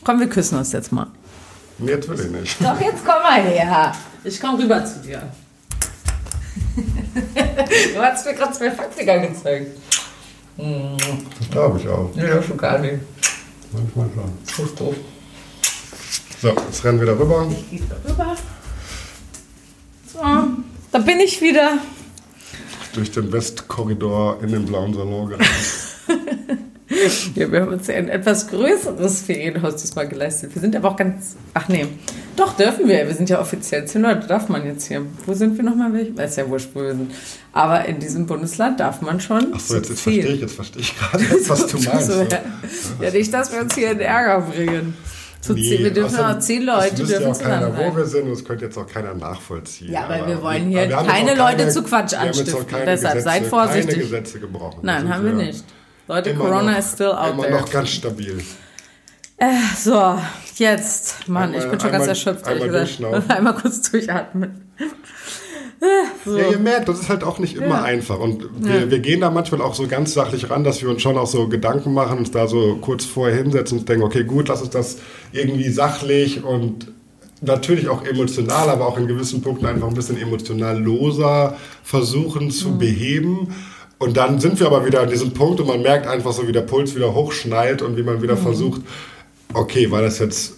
Komm, 0.02 0.20
wir 0.20 0.28
küssen 0.28 0.58
uns 0.58 0.72
jetzt 0.72 0.92
mal. 0.92 1.08
Nee, 1.78 1.92
Jetzt 1.92 2.08
will 2.08 2.20
ich 2.20 2.30
nicht. 2.30 2.60
Doch, 2.60 2.80
jetzt 2.80 3.04
komm 3.04 3.22
mal 3.22 3.42
her. 3.42 3.92
Ich 4.24 4.40
komm 4.40 4.56
rüber 4.56 4.84
zu 4.84 5.00
dir. 5.00 5.22
du 7.94 8.00
hast 8.00 8.26
mir 8.26 8.34
gerade 8.34 8.52
zwei 8.52 8.70
Faxfinger 8.70 9.18
gezeigt. 9.18 9.78
Das 10.56 11.50
glaube 11.50 11.78
ich 11.80 11.88
auch. 11.88 12.10
Ja, 12.16 12.42
schon 12.42 12.56
gar 12.56 12.78
nicht. 12.78 12.98
Manchmal 13.72 14.08
schon. 14.14 14.64
Doof, 14.66 14.74
doof. 14.76 14.94
So, 16.40 16.48
jetzt 16.48 16.84
rennen 16.84 16.98
wir 16.98 17.06
da 17.06 17.12
rüber. 17.12 17.46
Ich 17.50 17.70
gehe 17.70 17.86
da 17.86 18.10
rüber. 18.10 18.34
So, 20.10 20.20
da 20.90 20.98
bin 20.98 21.20
ich 21.20 21.42
wieder. 21.42 21.78
durch 22.94 23.10
den 23.10 23.30
Westkorridor 23.30 24.42
in 24.42 24.52
den 24.52 24.64
blauen 24.64 24.94
Salon 24.94 25.28
gereist. 25.28 25.86
Ja, 27.34 27.50
wir 27.50 27.62
haben 27.62 27.72
uns 27.72 27.86
ja 27.86 27.94
ein 27.94 28.08
etwas 28.08 28.48
größeres 28.48 29.22
Ferienhaus 29.22 29.76
diesmal 29.76 30.08
geleistet. 30.08 30.54
Wir 30.54 30.60
sind 30.60 30.74
aber 30.74 30.90
auch 30.90 30.96
ganz. 30.96 31.36
Ach 31.54 31.68
nee. 31.68 31.86
Doch, 32.36 32.56
dürfen 32.56 32.88
wir. 32.88 33.06
Wir 33.06 33.14
sind 33.14 33.30
ja 33.30 33.40
offiziell 33.40 33.86
zehn 33.86 34.02
Leute, 34.02 34.26
darf 34.26 34.48
man 34.48 34.66
jetzt 34.66 34.88
hier. 34.88 35.06
Wo 35.24 35.32
sind 35.32 35.56
wir 35.56 35.64
nochmal? 35.64 35.92
Weiß 36.16 36.36
ja 36.36 36.48
wurscht, 36.48 36.70
wo 36.74 36.82
wir 36.82 36.90
sind. 36.90 37.12
Aber 37.52 37.84
in 37.86 38.00
diesem 38.00 38.26
Bundesland 38.26 38.80
darf 38.80 39.02
man 39.02 39.20
schon. 39.20 39.52
Ach 39.54 39.60
so, 39.60 39.76
jetzt, 39.76 39.88
jetzt 39.88 40.00
verstehe 40.00 40.26
ich, 40.26 40.40
jetzt 40.40 40.54
verstehe 40.56 40.82
ich 40.82 40.98
gerade, 40.98 41.24
was 41.48 41.66
du 41.68 41.78
meinst. 41.78 42.08
So, 42.08 42.22
ja. 42.22 42.40
ja, 43.00 43.10
nicht, 43.12 43.32
dass 43.32 43.52
wir 43.52 43.60
uns 43.60 43.74
hier 43.76 43.92
in 43.92 44.00
Ärger 44.00 44.40
bringen. 44.40 44.94
So 45.42 45.54
nee, 45.54 45.62
zehn, 45.62 45.84
wir 45.84 45.92
dürfen 45.92 46.18
auch 46.18 46.38
zehn 46.38 46.62
Leute 46.64 46.96
das 46.96 47.08
dürfen 47.08 47.22
ja 47.22 47.30
auch 47.30 47.38
keiner, 47.38 47.76
wo 47.76 47.96
wir 47.96 48.04
sind 48.04 48.26
und 48.26 48.32
es 48.32 48.44
könnte 48.44 48.66
jetzt 48.66 48.76
auch 48.76 48.86
keiner 48.86 49.14
nachvollziehen. 49.14 49.90
Ja, 49.90 50.06
weil 50.08 50.26
wir 50.26 50.42
wollen 50.42 50.68
hier 50.68 50.86
keine 50.88 51.34
Leute 51.34 51.56
keine, 51.56 51.70
zu 51.70 51.82
Quatsch 51.82 52.12
anstiften. 52.12 52.66
Deshalb 52.68 53.14
Gesetze, 53.14 53.20
seid 53.20 53.46
vorsichtig. 53.46 53.94
Keine 53.94 54.02
Gesetze 54.02 54.40
gebrochen. 54.40 54.80
Nein, 54.82 55.12
haben 55.12 55.24
wir 55.24 55.32
nicht. 55.32 55.64
Leute, 56.08 56.34
Corona 56.34 56.72
noch, 56.72 56.78
ist 56.78 56.94
still 56.94 57.12
out 57.12 57.32
immer 57.32 57.42
there. 57.44 57.60
noch 57.60 57.70
ganz 57.70 57.88
stabil. 57.88 58.42
Äh, 59.38 59.46
so, 59.76 60.18
jetzt, 60.56 61.26
Mann, 61.28 61.44
einmal, 61.44 61.60
ich 61.60 61.70
bin 61.70 61.80
schon 61.80 61.90
einmal, 61.90 62.06
ganz 62.06 62.08
erschöpft, 62.08 62.46
einmal. 62.46 63.22
Einmal 63.28 63.54
kurz 63.54 63.90
durchatmen. 63.90 64.70
So. 66.24 66.36
Ja, 66.36 66.50
ihr 66.50 66.58
merkt, 66.58 66.88
das 66.88 67.00
ist 67.00 67.08
halt 67.08 67.24
auch 67.24 67.38
nicht 67.38 67.56
immer 67.56 67.76
ja. 67.76 67.82
einfach. 67.82 68.18
Und 68.18 68.44
wir, 68.58 68.80
ja. 68.80 68.90
wir 68.90 68.98
gehen 68.98 69.22
da 69.22 69.30
manchmal 69.30 69.62
auch 69.62 69.74
so 69.74 69.86
ganz 69.86 70.12
sachlich 70.12 70.50
ran, 70.50 70.62
dass 70.62 70.82
wir 70.82 70.90
uns 70.90 71.00
schon 71.00 71.16
auch 71.16 71.26
so 71.26 71.48
Gedanken 71.48 71.94
machen, 71.94 72.18
uns 72.18 72.30
da 72.30 72.46
so 72.46 72.76
kurz 72.80 73.06
vorher 73.06 73.36
hinsetzen 73.36 73.78
und 73.78 73.88
denken, 73.88 74.04
okay, 74.04 74.24
gut, 74.24 74.48
lass 74.48 74.60
uns 74.60 74.70
das 74.70 74.98
irgendwie 75.32 75.70
sachlich 75.70 76.44
und 76.44 76.92
natürlich 77.40 77.88
auch 77.88 78.04
emotional, 78.04 78.68
aber 78.68 78.86
auch 78.86 78.98
in 78.98 79.06
gewissen 79.06 79.40
Punkten 79.40 79.64
einfach 79.64 79.88
ein 79.88 79.94
bisschen 79.94 80.20
emotional 80.20 80.78
loser 80.78 81.56
versuchen 81.82 82.50
zu 82.50 82.70
mhm. 82.70 82.78
beheben. 82.78 83.54
Und 83.98 84.16
dann 84.16 84.40
sind 84.40 84.60
wir 84.60 84.66
aber 84.66 84.84
wieder 84.86 85.00
an 85.00 85.10
diesem 85.10 85.32
Punkt 85.32 85.60
und 85.60 85.66
man 85.66 85.82
merkt 85.82 86.06
einfach 86.06 86.32
so, 86.32 86.46
wie 86.46 86.52
der 86.52 86.62
Puls 86.62 86.94
wieder 86.94 87.14
hochschnallt 87.14 87.82
und 87.82 87.96
wie 87.96 88.02
man 88.02 88.22
wieder 88.22 88.36
mhm. 88.36 88.42
versucht, 88.42 88.82
okay, 89.54 89.90
war 89.90 90.02
das 90.02 90.18
jetzt, 90.18 90.54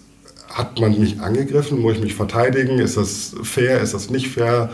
hat 0.49 0.79
man 0.79 0.99
mich 0.99 1.19
angegriffen, 1.19 1.79
muss 1.79 1.93
ich 1.93 2.01
mich 2.01 2.13
verteidigen, 2.13 2.79
ist 2.79 2.97
das 2.97 3.33
fair, 3.43 3.81
ist 3.81 3.93
das 3.93 4.09
nicht 4.09 4.27
fair? 4.27 4.69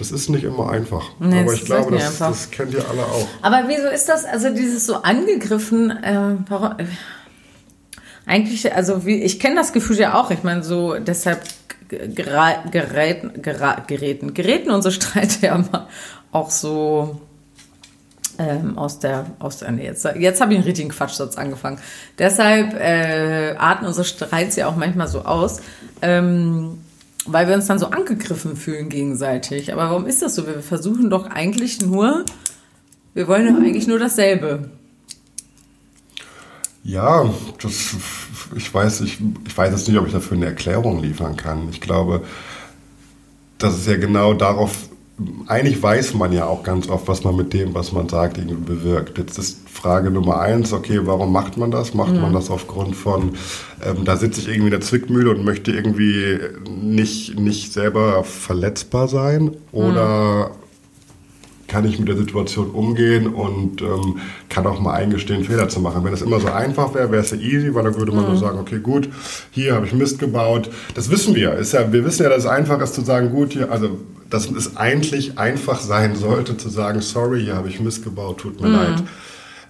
Das 0.00 0.10
ist 0.12 0.30
nicht 0.30 0.44
immer 0.44 0.70
einfach. 0.70 1.10
Nee, 1.18 1.40
aber 1.40 1.52
ich 1.52 1.66
glaube, 1.66 1.94
das, 1.94 2.16
das, 2.16 2.50
kennt 2.50 2.72
ihr 2.72 2.88
alle 2.88 3.04
auch. 3.04 3.28
Aber 3.42 3.64
wieso 3.66 3.86
ist 3.88 4.08
das, 4.08 4.24
also 4.24 4.48
dieses 4.48 4.86
so 4.86 4.94
angegriffen, 4.94 5.90
äh, 5.90 6.36
warum, 6.48 6.78
äh, 6.78 6.86
eigentlich, 8.24 8.74
also 8.74 9.04
wie, 9.04 9.22
ich 9.22 9.38
kenne 9.38 9.56
das 9.56 9.74
Gefühl 9.74 9.98
ja 9.98 10.18
auch, 10.18 10.30
ich 10.30 10.42
meine 10.42 10.62
so, 10.62 10.98
deshalb 10.98 11.42
geräten, 11.88 13.42
geräten, 13.42 14.32
geräten 14.32 14.70
unsere 14.70 14.94
Streite 15.00 15.46
ja 15.46 15.56
immer 15.56 15.86
auch 16.32 16.48
so 16.48 17.20
ähm, 18.38 18.78
aus 18.78 19.00
der, 19.00 19.26
aus 19.38 19.58
der, 19.58 19.70
nee, 19.72 19.84
jetzt, 19.84 20.08
jetzt 20.16 20.40
habe 20.40 20.54
ich 20.54 20.58
einen 20.60 20.66
richtigen 20.66 20.88
Quatschsatz 20.88 21.36
angefangen. 21.36 21.78
Deshalb 22.18 22.72
äh, 22.72 23.54
arten 23.58 23.84
unsere 23.84 24.06
Streits 24.06 24.56
ja 24.56 24.66
auch 24.66 24.76
manchmal 24.76 25.08
so 25.08 25.26
aus, 25.26 25.60
ähm, 26.00 26.78
weil 27.26 27.48
wir 27.48 27.54
uns 27.54 27.66
dann 27.66 27.78
so 27.78 27.86
angegriffen 27.86 28.56
fühlen 28.56 28.88
gegenseitig. 28.88 29.72
Aber 29.72 29.90
warum 29.90 30.06
ist 30.06 30.22
das 30.22 30.34
so? 30.34 30.46
Wir 30.46 30.60
versuchen 30.60 31.10
doch 31.10 31.26
eigentlich 31.26 31.80
nur, 31.80 32.24
wir 33.14 33.28
wollen 33.28 33.52
doch 33.52 33.60
eigentlich 33.60 33.86
nur 33.86 33.98
dasselbe. 33.98 34.70
Ja, 36.82 37.28
das, 37.60 37.94
ich 38.56 38.72
weiß, 38.72 39.02
ich, 39.02 39.18
ich 39.46 39.56
weiß 39.56 39.70
jetzt 39.72 39.88
nicht, 39.88 39.98
ob 39.98 40.06
ich 40.06 40.12
dafür 40.12 40.36
eine 40.36 40.46
Erklärung 40.46 41.02
liefern 41.02 41.36
kann. 41.36 41.68
Ich 41.70 41.80
glaube, 41.80 42.24
dass 43.58 43.76
es 43.76 43.86
ja 43.86 43.96
genau 43.96 44.32
darauf 44.32 44.88
eigentlich 45.46 45.82
weiß 45.82 46.14
man 46.14 46.32
ja 46.32 46.46
auch 46.46 46.62
ganz 46.62 46.88
oft, 46.88 47.08
was 47.08 47.24
man 47.24 47.36
mit 47.36 47.52
dem, 47.52 47.74
was 47.74 47.92
man 47.92 48.08
sagt, 48.08 48.38
irgendwie 48.38 48.74
bewirkt. 48.74 49.18
Jetzt 49.18 49.38
ist 49.38 49.68
Frage 49.68 50.10
Nummer 50.10 50.40
eins, 50.40 50.72
okay, 50.72 51.00
warum 51.04 51.32
macht 51.32 51.56
man 51.56 51.70
das? 51.70 51.94
Macht 51.94 52.12
mhm. 52.12 52.22
man 52.22 52.32
das 52.32 52.50
aufgrund 52.50 52.96
von, 52.96 53.32
ähm, 53.84 54.04
da 54.04 54.16
sitze 54.16 54.40
ich 54.40 54.48
irgendwie 54.48 54.66
in 54.66 54.72
der 54.72 54.80
Zwickmühle 54.80 55.30
und 55.30 55.44
möchte 55.44 55.72
irgendwie 55.72 56.38
nicht, 56.70 57.38
nicht 57.38 57.72
selber 57.72 58.24
verletzbar 58.24 59.08
sein? 59.08 59.56
Oder 59.72 60.50
mhm 60.50 60.69
kann 61.70 61.84
ich 61.84 61.98
mit 61.98 62.08
der 62.08 62.16
Situation 62.16 62.70
umgehen 62.70 63.28
und 63.28 63.80
ähm, 63.80 64.18
kann 64.48 64.66
auch 64.66 64.80
mal 64.80 64.94
eingestehen, 64.94 65.44
Fehler 65.44 65.68
zu 65.68 65.80
machen. 65.80 66.04
Wenn 66.04 66.12
es 66.12 66.20
immer 66.20 66.40
so 66.40 66.48
einfach 66.48 66.92
wäre, 66.94 67.12
wäre 67.12 67.22
es 67.22 67.30
ja 67.30 67.36
easy, 67.36 67.72
weil 67.74 67.84
dann 67.84 67.96
würde 67.96 68.10
man 68.10 68.24
mhm. 68.24 68.30
nur 68.30 68.38
sagen, 68.38 68.58
okay, 68.58 68.80
gut, 68.80 69.08
hier 69.52 69.74
habe 69.74 69.86
ich 69.86 69.92
Mist 69.92 70.18
gebaut. 70.18 70.68
Das 70.94 71.10
wissen 71.10 71.34
wir. 71.34 71.54
Ist 71.54 71.72
ja, 71.72 71.92
wir 71.92 72.04
wissen 72.04 72.24
ja, 72.24 72.28
dass 72.28 72.40
es 72.40 72.46
einfach 72.46 72.80
ist 72.80 72.94
zu 72.94 73.02
sagen, 73.02 73.30
gut, 73.30 73.52
hier, 73.52 73.70
also 73.70 73.98
dass 74.28 74.50
es 74.50 74.76
eigentlich 74.76 75.38
einfach 75.38 75.80
sein 75.80 76.16
sollte 76.16 76.56
zu 76.56 76.68
sagen, 76.68 77.00
sorry, 77.00 77.42
hier 77.42 77.54
habe 77.54 77.68
ich 77.68 77.80
Mist 77.80 78.02
gebaut, 78.02 78.38
tut 78.38 78.60
mir 78.60 78.68
mhm. 78.68 78.74
leid. 78.74 79.02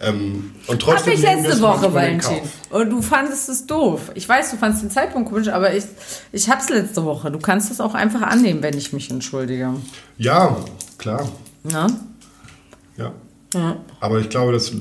Ähm, 0.02 0.52
und 0.66 0.80
trotzdem 0.80 1.12
Hab 1.12 1.18
ich 1.18 1.22
letzte 1.22 1.60
Woche, 1.60 1.92
Valentin. 1.92 2.40
Und 2.70 2.88
du 2.88 3.02
fandest 3.02 3.50
es 3.50 3.66
doof. 3.66 4.10
Ich 4.14 4.26
weiß, 4.26 4.52
du 4.52 4.56
fandest 4.56 4.82
den 4.82 4.90
Zeitpunkt 4.90 5.28
komisch, 5.28 5.48
aber 5.48 5.74
ich, 5.74 5.84
ich 6.32 6.48
hab's 6.48 6.70
letzte 6.70 7.04
Woche. 7.04 7.30
Du 7.30 7.38
kannst 7.38 7.70
es 7.70 7.80
auch 7.80 7.92
einfach 7.92 8.22
annehmen, 8.22 8.62
wenn 8.62 8.76
ich 8.78 8.94
mich 8.94 9.10
entschuldige. 9.10 9.74
Ja, 10.16 10.56
klar. 10.96 11.28
Na? 11.62 11.86
Ja. 12.96 13.12
ja. 13.54 13.76
Aber 14.00 14.18
ich 14.18 14.28
glaube, 14.30 14.52
dass, 14.52 14.72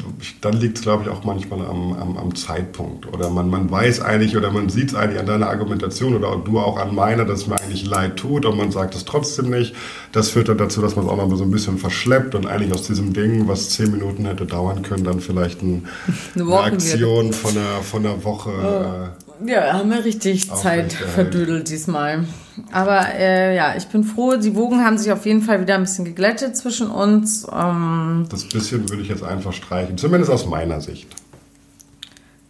dann 0.41 0.53
liegt 0.53 0.77
es, 0.77 0.83
glaube 0.83 1.03
ich, 1.03 1.09
auch 1.09 1.23
manchmal 1.23 1.65
am, 1.65 1.93
am, 1.93 2.17
am, 2.17 2.35
Zeitpunkt. 2.35 3.11
Oder 3.11 3.29
man, 3.29 3.49
man 3.49 3.69
weiß 3.69 4.01
eigentlich 4.01 4.37
oder 4.37 4.51
man 4.51 4.69
sieht 4.69 4.89
es 4.89 4.95
eigentlich 4.95 5.19
an 5.19 5.25
deiner 5.25 5.49
Argumentation 5.49 6.15
oder 6.15 6.37
du 6.37 6.59
auch 6.59 6.77
an 6.77 6.95
meiner, 6.95 7.25
dass 7.25 7.41
es 7.41 7.47
mir 7.47 7.59
eigentlich 7.59 7.85
leid 7.85 8.17
tut 8.17 8.45
und 8.45 8.57
man 8.57 8.71
sagt 8.71 8.95
es 8.95 9.05
trotzdem 9.05 9.49
nicht. 9.49 9.75
Das 10.11 10.29
führt 10.29 10.47
dann 10.47 10.57
dazu, 10.57 10.81
dass 10.81 10.95
man 10.95 11.05
es 11.05 11.11
auch 11.11 11.17
noch 11.17 11.35
so 11.35 11.43
ein 11.43 11.51
bisschen 11.51 11.77
verschleppt 11.77 12.35
und 12.35 12.45
eigentlich 12.45 12.73
aus 12.73 12.83
diesem 12.83 13.13
Ding, 13.13 13.47
was 13.47 13.69
zehn 13.71 13.91
Minuten 13.91 14.25
hätte 14.25 14.45
dauern 14.45 14.83
können, 14.83 15.03
dann 15.03 15.19
vielleicht 15.19 15.61
ein, 15.61 15.87
eine, 16.35 16.43
eine 16.45 16.59
Aktion 16.59 17.33
von 17.33 17.51
einer, 17.51 17.81
von 17.83 18.05
einer 18.05 18.23
Woche. 18.23 18.51
Oh. 18.51 19.05
Äh, 19.05 19.28
ja, 19.45 19.73
haben 19.73 19.89
wir 19.89 20.03
richtig 20.03 20.51
Zeit 20.51 20.93
verdödelt 20.93 21.69
diesmal. 21.69 22.25
Aber 22.71 23.13
äh, 23.13 23.55
ja, 23.55 23.75
ich 23.77 23.87
bin 23.87 24.03
froh, 24.03 24.35
die 24.35 24.55
Wogen 24.55 24.83
haben 24.83 24.97
sich 24.97 25.11
auf 25.11 25.25
jeden 25.25 25.41
Fall 25.41 25.61
wieder 25.61 25.75
ein 25.75 25.81
bisschen 25.81 26.05
geglättet 26.05 26.57
zwischen 26.57 26.89
uns. 26.89 27.47
Ähm, 27.51 28.27
das 28.29 28.45
bisschen 28.45 28.89
würde 28.89 29.01
ich 29.01 29.09
jetzt 29.09 29.23
einfach 29.23 29.53
streichen, 29.53 29.97
zumindest 29.97 30.31
aus 30.31 30.45
meiner 30.45 30.81
Sicht. 30.81 31.07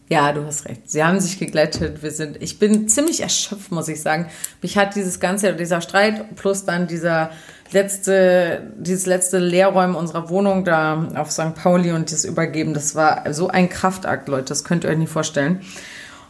Ja, 0.09 0.31
du 0.31 0.43
hast 0.43 0.65
recht. 0.65 0.89
Sie 0.89 1.03
haben 1.03 1.19
sich 1.19 1.37
geglättet. 1.37 2.01
Wir 2.01 2.09
sind, 2.09 2.41
ich 2.41 2.57
bin 2.57 2.87
ziemlich 2.87 3.21
erschöpft, 3.21 3.71
muss 3.71 3.87
ich 3.87 4.01
sagen. 4.01 4.25
Mich 4.63 4.75
hat 4.75 4.95
dieses 4.95 5.19
ganze, 5.19 5.53
dieser 5.53 5.81
Streit 5.81 6.35
plus 6.35 6.65
dann 6.65 6.87
dieser 6.87 7.29
letzte, 7.71 8.71
dieses 8.79 9.05
letzte 9.05 9.37
Leerräumen 9.37 9.95
unserer 9.95 10.29
Wohnung 10.29 10.65
da 10.65 11.09
auf 11.13 11.31
St. 11.31 11.53
Pauli 11.53 11.91
und 11.91 12.11
das 12.11 12.25
Übergeben, 12.25 12.73
das 12.73 12.95
war 12.95 13.31
so 13.31 13.49
ein 13.49 13.69
Kraftakt, 13.69 14.27
Leute. 14.27 14.45
Das 14.45 14.63
könnt 14.63 14.83
ihr 14.83 14.89
euch 14.89 14.97
nicht 14.97 15.11
vorstellen. 15.11 15.61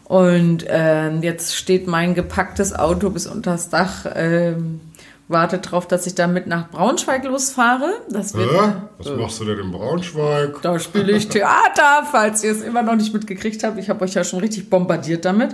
Und 0.10 0.68
äh, 0.68 1.12
jetzt 1.20 1.56
steht 1.56 1.86
mein 1.86 2.16
gepacktes 2.16 2.74
Auto 2.74 3.12
bis 3.12 3.28
unters 3.28 3.70
Dach, 3.70 4.08
äh, 4.08 4.56
wartet 5.28 5.68
darauf, 5.68 5.88
dass 5.88 6.08
ich 6.08 6.16
damit 6.16 6.48
nach 6.48 6.72
Braunschweig 6.72 7.24
losfahre. 7.26 7.92
Das 8.10 8.34
wird, 8.34 8.52
äh, 8.52 8.72
was 8.98 9.06
äh, 9.06 9.12
machst 9.12 9.40
du 9.40 9.46
denn 9.46 9.60
in 9.60 9.72
Braunschweig? 9.72 10.64
Da 10.64 10.80
spiele 10.80 11.12
ich 11.12 11.30
Theater, 11.30 12.08
falls 12.12 12.44
ihr 12.44 12.54
es 12.54 12.62
immer 12.62 12.82
noch 12.82 12.96
nicht 12.96 13.14
mitgekriegt 13.14 13.64
habt. 13.64 13.78
Ich 13.78 13.88
habe 13.88 14.04
euch 14.04 14.16
ja 14.16 14.24
schon 14.24 14.40
richtig 14.40 14.72
bombardiert 14.72 15.26
damit. 15.26 15.54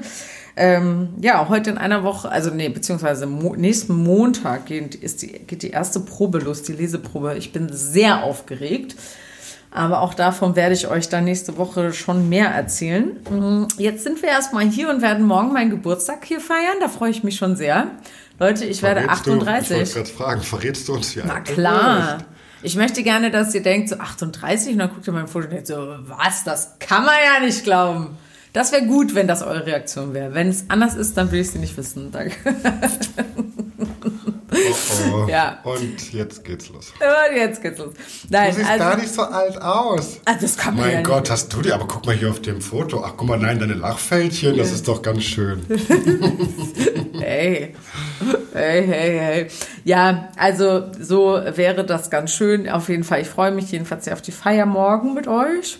Ähm, 0.56 1.10
ja, 1.20 1.50
heute 1.50 1.72
in 1.72 1.78
einer 1.78 2.04
Woche, 2.06 2.32
also 2.32 2.50
nee, 2.50 2.70
beziehungsweise 2.70 3.26
mo 3.26 3.58
nächsten 3.58 3.94
Montag 3.94 4.68
geht, 4.68 4.96
ist 4.96 5.22
die, 5.22 5.34
geht 5.34 5.63
die 5.63 5.72
erste 5.72 6.00
Probe 6.00 6.39
los, 6.39 6.63
die 6.63 6.72
Leseprobe. 6.72 7.36
Ich 7.38 7.52
bin 7.52 7.68
sehr 7.74 8.24
aufgeregt. 8.24 8.96
Aber 9.75 10.01
auch 10.01 10.13
davon 10.13 10.55
werde 10.55 10.73
ich 10.73 10.88
euch 10.88 11.09
dann 11.09 11.25
nächste 11.25 11.57
Woche 11.57 11.91
schon 11.91 12.29
mehr 12.29 12.47
erzählen. 12.47 13.17
Mhm. 13.29 13.67
Jetzt 13.77 14.03
sind 14.03 14.21
wir 14.21 14.29
erstmal 14.29 14.65
hier 14.69 14.89
und 14.89 15.01
werden 15.01 15.25
morgen 15.25 15.51
meinen 15.51 15.69
Geburtstag 15.69 16.23
hier 16.23 16.39
feiern. 16.39 16.77
Da 16.79 16.88
freue 16.88 17.11
ich 17.11 17.25
mich 17.25 17.35
schon 17.35 17.57
sehr. 17.57 17.91
Leute, 18.39 18.63
ich 18.63 18.79
verrätst 18.79 18.83
werde 18.83 19.09
38. 19.09 19.67
Du, 19.67 19.73
ich 19.75 19.79
wollte 19.79 19.93
gerade 19.93 20.09
fragen, 20.09 20.41
verrätst 20.41 20.88
du 20.88 20.93
uns 20.93 21.13
ja? 21.13 21.23
Na 21.27 21.41
klar. 21.41 22.19
Ich 22.63 22.77
möchte 22.77 23.03
gerne, 23.03 23.31
dass 23.31 23.53
ihr 23.53 23.61
denkt, 23.61 23.89
so 23.89 23.97
38 23.97 24.73
und 24.73 24.79
dann 24.79 24.89
guckt 24.89 25.05
ihr 25.07 25.13
mein 25.13 25.27
Foto 25.27 25.45
und 25.45 25.51
denkt 25.51 25.67
so, 25.67 25.75
was, 25.75 26.45
das 26.45 26.79
kann 26.79 27.03
man 27.03 27.13
ja 27.13 27.45
nicht 27.45 27.65
glauben. 27.65 28.17
Das 28.56 28.72
wäre 28.72 28.86
gut, 28.86 29.15
wenn 29.15 29.28
das 29.28 29.44
eure 29.44 29.65
Reaktion 29.65 30.13
wäre. 30.13 30.34
Wenn 30.34 30.48
es 30.48 30.70
anders 30.70 30.96
ist, 30.96 31.18
dann 31.18 31.30
will 31.34 31.41
ich 31.41 31.52
sie 31.52 31.60
nicht 31.60 31.76
wissen. 31.76 32.10
Danke. 32.13 32.36
Oh, 34.50 35.13
oh. 35.13 35.28
Ja. 35.30 35.60
Und 35.65 36.13
jetzt 36.13 36.46
geht's 36.46 36.70
los. 36.70 36.94
Und 36.98 37.36
jetzt 37.36 37.62
geht's 37.62 37.80
los. 37.80 37.94
Nein, 38.30 38.52
du 38.52 38.56
siehst 38.56 38.70
also, 38.70 38.86
gar 38.86 38.96
nicht 38.96 39.13
so 39.13 39.24
alt 39.24 39.62
aus. 39.62 40.22
Also 40.24 40.39
das 40.39 40.58
kann 40.58 40.76
man 40.76 40.86
mein 40.86 40.94
ja 40.94 41.02
Gott, 41.02 41.24
nicht. 41.24 41.32
hast 41.32 41.54
du 41.54 41.62
dir, 41.62 41.76
aber 41.76 41.86
guck 41.86 42.06
mal 42.06 42.15
hier 42.15 42.30
auf 42.30 42.41
dem 42.41 42.62
Foto. 42.62 43.04
Ach, 43.04 43.15
guck 43.18 43.28
mal, 43.28 43.38
nein, 43.38 43.60
deine 43.60 43.74
Lachfältchen, 43.74 44.56
das 44.56 44.72
ist 44.72 44.88
doch 44.88 45.02
ganz 45.02 45.24
schön. 45.24 45.62
hey. 47.20 47.76
Hey, 48.54 48.88
hey, 48.88 49.20
hey. 49.20 49.48
Ja, 49.84 50.30
also 50.38 50.94
so 50.98 51.41
wäre 51.56 51.84
das 51.84 52.10
ganz 52.10 52.32
schön. 52.32 52.70
Auf 52.70 52.88
jeden 52.88 53.04
Fall, 53.04 53.20
ich 53.20 53.28
freue 53.28 53.52
mich 53.52 53.70
jedenfalls 53.72 54.06
sehr 54.06 54.13
auf 54.13 54.22
die 54.22 54.32
Feier 54.32 54.65
morgen 54.65 55.13
mit 55.13 55.28
euch. 55.28 55.78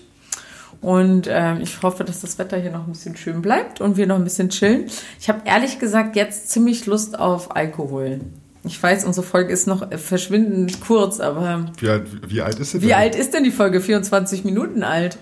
Und 0.86 1.26
äh, 1.26 1.58
ich 1.62 1.82
hoffe, 1.82 2.04
dass 2.04 2.22
das 2.22 2.38
Wetter 2.38 2.58
hier 2.58 2.70
noch 2.70 2.86
ein 2.86 2.92
bisschen 2.92 3.18
schön 3.18 3.42
bleibt 3.42 3.82
und 3.82 3.98
wir 3.98 4.06
noch 4.06 4.18
ein 4.18 4.24
bisschen 4.24 4.50
chillen. 4.50 4.86
Ich 5.20 5.30
habe 5.30 5.42
ehrlich 5.46 5.80
gesagt 5.80 6.16
jetzt 6.16 6.52
ziemlich 6.52 6.86
Lust 6.86 7.18
auf 7.18 7.56
Alkohol. 7.56 8.20
Ich 8.64 8.82
weiß, 8.84 9.04
unsere 9.04 9.26
Folge 9.26 9.52
ist 9.52 9.66
noch 9.66 9.90
verschwindend 9.98 10.82
kurz, 10.82 11.20
aber. 11.20 11.72
Wie 11.80 11.90
alt, 11.90 12.06
wie 12.28 12.40
alt 12.40 12.60
ist 12.60 12.74
sie 12.74 12.84
Wie 12.84 12.88
denn? 12.90 12.98
alt 12.98 13.16
ist 13.16 13.34
denn 13.34 13.44
die 13.44 13.50
Folge? 13.50 13.82
24 13.82 14.44
Minuten 14.44 14.84
alt. 14.84 15.18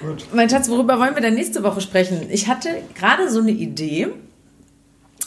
Gut. 0.00 0.26
Mein 0.32 0.50
Schatz, 0.50 0.68
worüber 0.68 0.98
wollen 0.98 1.14
wir 1.14 1.22
denn 1.22 1.34
nächste 1.34 1.62
Woche 1.62 1.80
sprechen? 1.80 2.22
Ich 2.30 2.48
hatte 2.48 2.68
gerade 2.96 3.30
so 3.30 3.38
eine 3.38 3.52
Idee, 3.52 4.08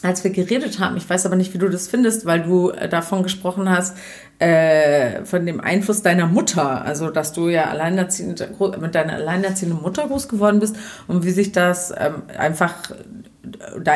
als 0.04 0.24
wir 0.24 0.32
geredet 0.32 0.80
haben. 0.80 0.98
Ich 0.98 1.10
weiß 1.10 1.26
aber 1.26 1.36
nicht, 1.36 1.54
wie 1.54 1.58
du 1.58 1.70
das 1.70 1.88
findest, 1.88 2.26
weil 2.26 2.42
du 2.44 2.72
äh, 2.72 2.90
davon 2.90 3.24
gesprochen 3.24 3.70
hast, 3.70 3.98
äh, 4.40 5.24
von 5.26 5.46
dem 5.46 5.62
Einfluss 5.62 6.02
deiner 6.02 6.28
Mutter. 6.28 6.84
Also, 6.84 7.10
dass 7.10 7.34
du 7.34 7.50
ja 7.50 7.66
alleinerziehend, 7.66 8.48
mit 8.80 8.96
deiner 8.96 9.14
alleinerziehenden 9.14 9.82
Mutter 9.82 10.08
groß 10.08 10.28
geworden 10.28 10.60
bist 10.60 10.76
und 11.08 11.24
wie 11.24 11.32
sich 11.32 11.52
das 11.52 11.94
ähm, 11.98 12.24
einfach 12.38 12.92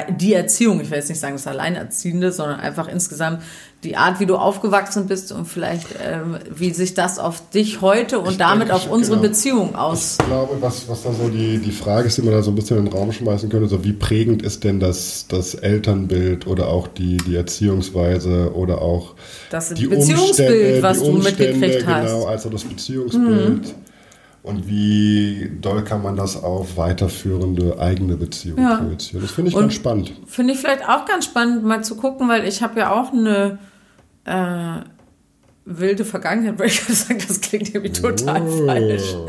die 0.09 0.33
Erziehung, 0.33 0.81
ich 0.81 0.89
will 0.89 0.97
jetzt 0.97 1.09
nicht 1.09 1.19
sagen 1.19 1.35
das 1.35 1.47
Alleinerziehende, 1.47 2.31
sondern 2.31 2.59
einfach 2.59 2.87
insgesamt 2.87 3.41
die 3.85 3.95
Art, 3.95 4.19
wie 4.19 4.25
du 4.25 4.35
aufgewachsen 4.35 5.07
bist 5.07 5.31
und 5.31 5.45
vielleicht 5.45 5.87
ähm, 6.03 6.37
wie 6.53 6.71
sich 6.71 6.93
das 6.93 7.19
auf 7.19 7.49
dich 7.49 7.81
heute 7.81 8.19
und 8.19 8.31
ich 8.31 8.37
damit 8.37 8.69
denke, 8.69 8.75
auf 8.75 8.89
unsere 8.89 9.17
genau. 9.17 9.29
Beziehung 9.29 9.75
aus. 9.75 10.17
Ich 10.19 10.25
glaube, 10.25 10.57
was, 10.59 10.89
was 10.89 11.03
da 11.03 11.13
so 11.13 11.29
die, 11.29 11.59
die 11.59 11.71
Frage 11.71 12.07
ist, 12.07 12.17
die 12.17 12.21
man 12.21 12.33
da 12.33 12.41
so 12.41 12.51
ein 12.51 12.55
bisschen 12.55 12.77
in 12.77 12.85
den 12.85 12.93
Raum 12.93 13.11
schmeißen 13.11 13.49
könnte, 13.49 13.67
so 13.67 13.83
wie 13.83 13.93
prägend 13.93 14.41
ist 14.41 14.63
denn 14.63 14.79
das, 14.79 15.27
das 15.27 15.55
Elternbild 15.55 16.47
oder 16.47 16.67
auch 16.67 16.87
die, 16.87 17.17
die 17.17 17.35
Erziehungsweise 17.35 18.53
oder 18.53 18.81
auch 18.81 19.15
das 19.49 19.73
die 19.73 19.87
Beziehungsbild, 19.87 20.81
was 20.81 21.01
die 21.01 21.09
Umstände, 21.09 21.53
du 21.53 21.59
mitgekriegt 21.59 21.87
hast. 21.87 22.11
Genau, 22.11 22.25
also 22.25 22.49
das 22.49 22.63
Beziehungsbild. 22.63 23.63
Mhm 23.63 23.85
und 24.45 24.67
wie 24.67 25.51
doll 25.59 25.83
kann 25.83 26.03
man 26.03 26.15
das 26.15 26.41
auf 26.41 26.77
weiterführende 26.77 27.79
eigene 27.79 28.15
Beziehungen 28.15 28.61
ja. 28.61 28.75
projizieren. 28.75 29.21
Das 29.23 29.31
finde 29.31 29.49
ich 29.49 29.55
und 29.55 29.63
ganz 29.63 29.73
spannend. 29.73 30.13
Finde 30.27 30.53
ich 30.53 30.59
vielleicht 30.59 30.87
auch 30.87 31.05
ganz 31.05 31.25
spannend, 31.25 31.63
mal 31.63 31.83
zu 31.83 31.95
gucken, 31.95 32.29
weil 32.29 32.47
ich 32.47 32.61
habe 32.61 32.79
ja 32.79 32.91
auch 32.91 33.11
eine 33.11 33.57
äh, 34.25 34.81
wilde 35.65 36.05
Vergangenheit, 36.05 36.59
weil 36.59 36.67
ich 36.67 36.81
sagen, 36.81 37.21
das 37.27 37.41
klingt 37.41 37.73
irgendwie 37.73 37.91
total 37.91 38.41
oh, 38.41 38.65
falsch. 38.65 39.15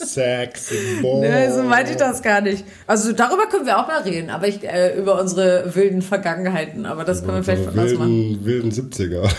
Sexy 0.00 0.98
boy. 1.02 1.28
Nee, 1.28 1.50
so 1.50 1.62
meinte 1.62 1.92
ich 1.92 1.96
das 1.96 2.22
gar 2.22 2.40
nicht. 2.40 2.64
Also 2.86 3.12
darüber 3.12 3.46
können 3.46 3.66
wir 3.66 3.78
auch 3.78 3.86
mal 3.86 4.00
reden, 4.00 4.30
aber 4.30 4.48
ich 4.48 4.64
äh, 4.64 4.98
über 4.98 5.20
unsere 5.20 5.74
wilden 5.74 6.02
Vergangenheiten, 6.02 6.86
aber 6.86 7.04
das 7.04 7.22
können 7.22 7.36
wir 7.36 7.44
vielleicht 7.44 7.64
von 7.64 7.76
wilden, 7.76 7.98
machen. 7.98 8.44
Wilden 8.44 8.70
70er. 8.70 9.30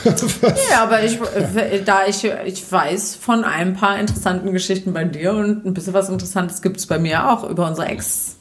ja, 0.72 0.84
aber 0.84 1.04
ich, 1.04 1.20
äh, 1.20 1.82
da 1.84 2.06
ich, 2.08 2.24
ich 2.46 2.72
weiß 2.72 3.16
von 3.16 3.44
ein 3.44 3.74
paar 3.74 4.00
interessanten 4.00 4.54
Geschichten 4.54 4.94
bei 4.94 5.04
dir 5.04 5.34
und 5.34 5.66
ein 5.66 5.74
bisschen 5.74 5.94
was 5.94 6.10
Interessantes 6.10 6.62
gibt 6.62 6.78
es 6.78 6.86
bei 6.86 7.00
mir 7.00 7.30
auch 7.32 7.50
über 7.50 7.68
unsere 7.68 7.88
Ex- 7.88 8.38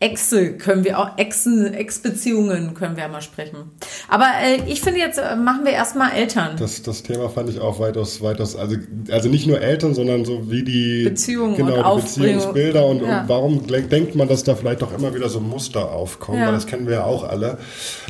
Exe 0.00 0.52
können 0.52 0.84
wir 0.84 0.96
auch, 1.00 1.18
Exen, 1.18 1.74
Ex-Beziehungen 1.74 2.74
können 2.74 2.94
wir 2.94 3.02
ja 3.02 3.08
mal 3.08 3.20
sprechen. 3.20 3.72
Aber 4.06 4.26
äh, 4.44 4.70
ich 4.70 4.80
finde 4.80 5.00
jetzt, 5.00 5.18
äh, 5.18 5.34
machen 5.34 5.64
wir 5.64 5.72
erstmal 5.72 6.12
Eltern. 6.12 6.56
Das, 6.56 6.82
das 6.82 7.02
Thema 7.02 7.28
fand 7.28 7.50
ich 7.50 7.58
auch 7.58 7.80
weitaus, 7.80 8.22
weitaus, 8.22 8.54
also, 8.54 8.76
also 9.10 9.28
nicht 9.28 9.48
nur 9.48 9.60
Eltern, 9.60 9.94
sondern 9.94 10.24
so 10.24 10.52
wie 10.52 10.62
die 10.62 11.02
Beziehungen 11.02 11.56
genau, 11.56 11.94
und 11.94 12.02
die 12.02 12.20
Beziehungsbilder 12.20 12.86
und, 12.86 13.02
ja. 13.02 13.22
und, 13.22 13.28
warum 13.28 13.66
denkt 13.66 14.14
man, 14.14 14.28
dass 14.28 14.44
da 14.44 14.54
vielleicht 14.54 14.82
doch 14.82 14.96
immer 14.96 15.14
wieder 15.16 15.28
so 15.28 15.40
Muster 15.40 15.90
aufkommen, 15.90 16.38
ja. 16.38 16.46
weil 16.46 16.54
das 16.54 16.68
kennen 16.68 16.86
wir 16.86 16.94
ja 16.94 17.04
auch 17.04 17.24
alle, 17.28 17.58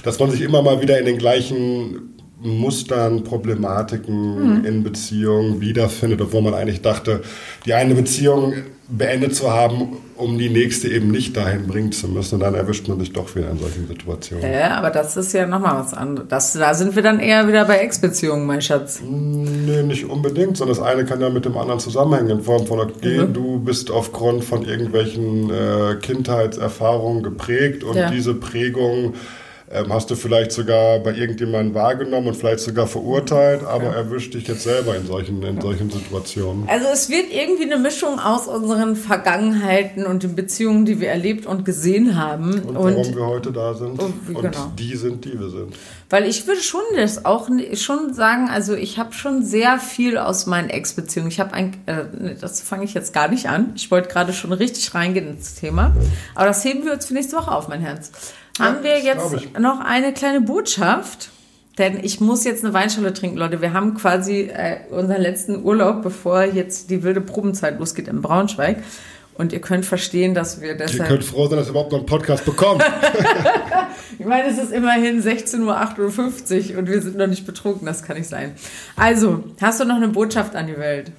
dass 0.05 0.18
man 0.18 0.31
sich 0.31 0.42
immer 0.42 0.61
mal 0.61 0.83
wieder 0.83 0.98
in 0.98 1.07
den 1.07 1.16
gleichen 1.16 2.17
Mustern, 2.40 3.24
Problematiken 3.24 4.59
mhm. 4.59 4.64
in 4.64 4.83
Beziehungen 4.83 5.61
wiederfindet, 5.61 6.20
obwohl 6.20 6.42
man 6.42 6.55
eigentlich 6.55 6.83
dachte, 6.83 7.22
die 7.66 7.74
eine 7.74 7.94
Beziehung 7.94 8.55
beendet 8.88 9.35
zu 9.35 9.53
haben, 9.53 9.98
um 10.16 10.38
die 10.38 10.48
nächste 10.48 10.88
eben 10.88 11.11
nicht 11.11 11.37
dahin 11.37 11.66
bringen 11.66 11.92
zu 11.92 12.09
müssen. 12.09 12.37
Und 12.37 12.40
dann 12.40 12.55
erwischt 12.55 12.88
man 12.88 12.98
sich 12.98 13.12
doch 13.12 13.35
wieder 13.37 13.51
in 13.51 13.59
solchen 13.59 13.87
Situationen. 13.87 14.51
Ja, 14.51 14.77
aber 14.77 14.90
das 14.90 15.16
ist 15.16 15.33
ja 15.35 15.46
nochmal 15.46 15.79
was 15.79 15.92
anderes. 15.94 16.29
Das, 16.29 16.53
da 16.55 16.72
sind 16.74 16.96
wir 16.96 17.03
dann 17.03 17.20
eher 17.20 17.46
wieder 17.48 17.64
bei 17.66 17.79
Ex-Beziehungen, 17.79 18.46
mein 18.46 18.62
Schatz. 18.62 19.01
Nee, 19.05 19.83
nicht 19.83 20.07
unbedingt, 20.07 20.57
sondern 20.57 20.77
das 20.77 20.85
eine 20.85 21.05
kann 21.05 21.20
ja 21.20 21.29
mit 21.29 21.44
dem 21.44 21.57
anderen 21.59 21.81
zusammenhängen. 21.81 22.31
In 22.31 22.40
Form 22.40 22.66
von, 22.66 22.81
okay, 22.81 23.18
mhm. 23.18 23.35
du 23.35 23.59
bist 23.61 23.90
aufgrund 23.90 24.44
von 24.44 24.64
irgendwelchen 24.64 25.51
äh, 25.51 25.96
Kindheitserfahrungen 26.01 27.22
geprägt 27.22 27.85
und 27.85 27.96
ja. 27.96 28.11
diese 28.11 28.35
Prägung 28.35 29.14
ähm, 29.70 29.92
hast 29.92 30.11
du 30.11 30.16
vielleicht 30.16 30.52
sogar 30.52 30.98
bei 31.00 31.12
irgendjemandem 31.12 31.74
wahrgenommen 31.74 32.28
und 32.28 32.37
vielleicht 32.37 32.61
sogar 32.61 32.87
verurteilt, 32.87 33.64
aber 33.64 33.85
ja. 33.85 33.92
erwischt 33.92 34.33
dich 34.33 34.48
jetzt 34.48 34.62
selber 34.62 34.96
in 34.96 35.07
solchen, 35.07 35.42
in 35.42 35.61
solchen 35.61 35.90
Situationen. 35.90 36.66
Also 36.68 36.87
es 36.92 37.11
wird 37.11 37.26
irgendwie 37.31 37.64
eine 37.64 37.76
Mischung 37.76 38.18
aus 38.18 38.46
unseren 38.46 38.96
Vergangenheiten 38.96 40.07
und 40.07 40.22
den 40.22 40.35
Beziehungen, 40.35 40.87
die 40.87 41.00
wir 41.00 41.11
erlebt 41.11 41.44
und 41.44 41.66
gesehen 41.66 42.16
haben. 42.16 42.61
Und 42.61 42.74
warum 42.74 42.96
und, 42.96 43.14
wir 43.14 43.26
heute 43.26 43.52
da 43.52 43.74
sind. 43.74 44.00
Und, 44.00 44.14
und 44.28 44.42
genau. 44.42 44.72
die 44.78 44.96
sind, 44.96 45.24
die 45.26 45.38
wir 45.38 45.50
sind. 45.50 45.74
Weil 46.09 46.26
ich 46.26 46.46
würde 46.46 46.62
schon 46.62 46.81
das 46.96 47.26
auch 47.26 47.50
schon 47.74 48.14
sagen, 48.14 48.48
also 48.48 48.74
ich 48.74 48.98
habe 48.98 49.12
schon 49.12 49.44
sehr 49.44 49.78
viel 49.78 50.16
aus 50.16 50.46
meinen 50.46 50.70
Ex-Beziehungen. 50.70 51.31
Ich 51.31 51.40
habe 51.40 51.52
ein, 51.52 51.76
äh, 51.85 52.35
das 52.40 52.62
fange 52.62 52.85
ich 52.85 52.94
jetzt 52.94 53.12
gar 53.12 53.28
nicht 53.28 53.50
an. 53.50 53.72
Ich 53.76 53.90
wollte 53.90 54.09
gerade 54.09 54.33
schon 54.33 54.52
richtig 54.52 54.94
reingehen 54.94 55.28
ins 55.28 55.57
Thema. 55.57 55.94
Aber 56.35 56.46
das 56.46 56.64
heben 56.64 56.87
wir 56.87 56.94
uns 56.94 57.04
für 57.04 57.12
nächste 57.12 57.37
Woche 57.37 57.50
auf, 57.50 57.68
mein 57.68 57.81
Herz 57.81 58.11
haben 58.59 58.83
wir 58.83 59.01
jetzt 59.01 59.59
noch 59.59 59.81
eine 59.81 60.12
kleine 60.12 60.40
Botschaft. 60.40 61.31
Denn 61.79 62.03
ich 62.03 62.21
muss 62.21 62.44
jetzt 62.44 62.64
eine 62.64 62.75
Weinschale 62.75 63.14
trinken, 63.14 63.37
Leute. 63.37 63.62
Wir 63.62 63.73
haben 63.73 63.94
quasi 63.94 64.51
äh, 64.53 64.79
unseren 64.90 65.23
letzten 65.23 65.64
Urlaub, 65.64 66.03
bevor 66.03 66.42
jetzt 66.42 66.90
die 66.90 67.05
wilde 67.05 67.21
Probenzeit 67.21 67.79
losgeht 67.79 68.09
in 68.09 68.21
Braunschweig. 68.21 68.83
Und 69.35 69.53
ihr 69.53 69.61
könnt 69.61 69.87
verstehen, 69.87 70.35
dass 70.35 70.61
wir 70.61 70.75
deshalb... 70.75 71.09
Ihr 71.09 71.16
könnt 71.16 71.25
froh 71.25 71.47
sein, 71.47 71.57
dass 71.59 71.68
ihr 71.68 71.71
überhaupt 71.71 71.92
noch 71.92 72.01
einen 72.01 72.07
Podcast 72.07 72.44
bekommt. 72.44 72.83
ich 74.18 74.27
meine, 74.27 74.49
es 74.49 74.59
ist 74.59 74.73
immerhin 74.73 75.23
16.58 75.23 76.73
Uhr 76.73 76.79
und 76.79 76.88
wir 76.88 77.01
sind 77.01 77.16
noch 77.16 77.29
nicht 77.29 77.47
betrunken. 77.47 77.87
Das 77.87 78.03
kann 78.03 78.16
nicht 78.16 78.29
sein. 78.29 78.55
Also, 78.97 79.44
hast 79.61 79.79
du 79.79 79.85
noch 79.85 79.94
eine 79.94 80.09
Botschaft 80.09 80.57
an 80.57 80.66
die 80.66 80.77
Welt? 80.77 81.12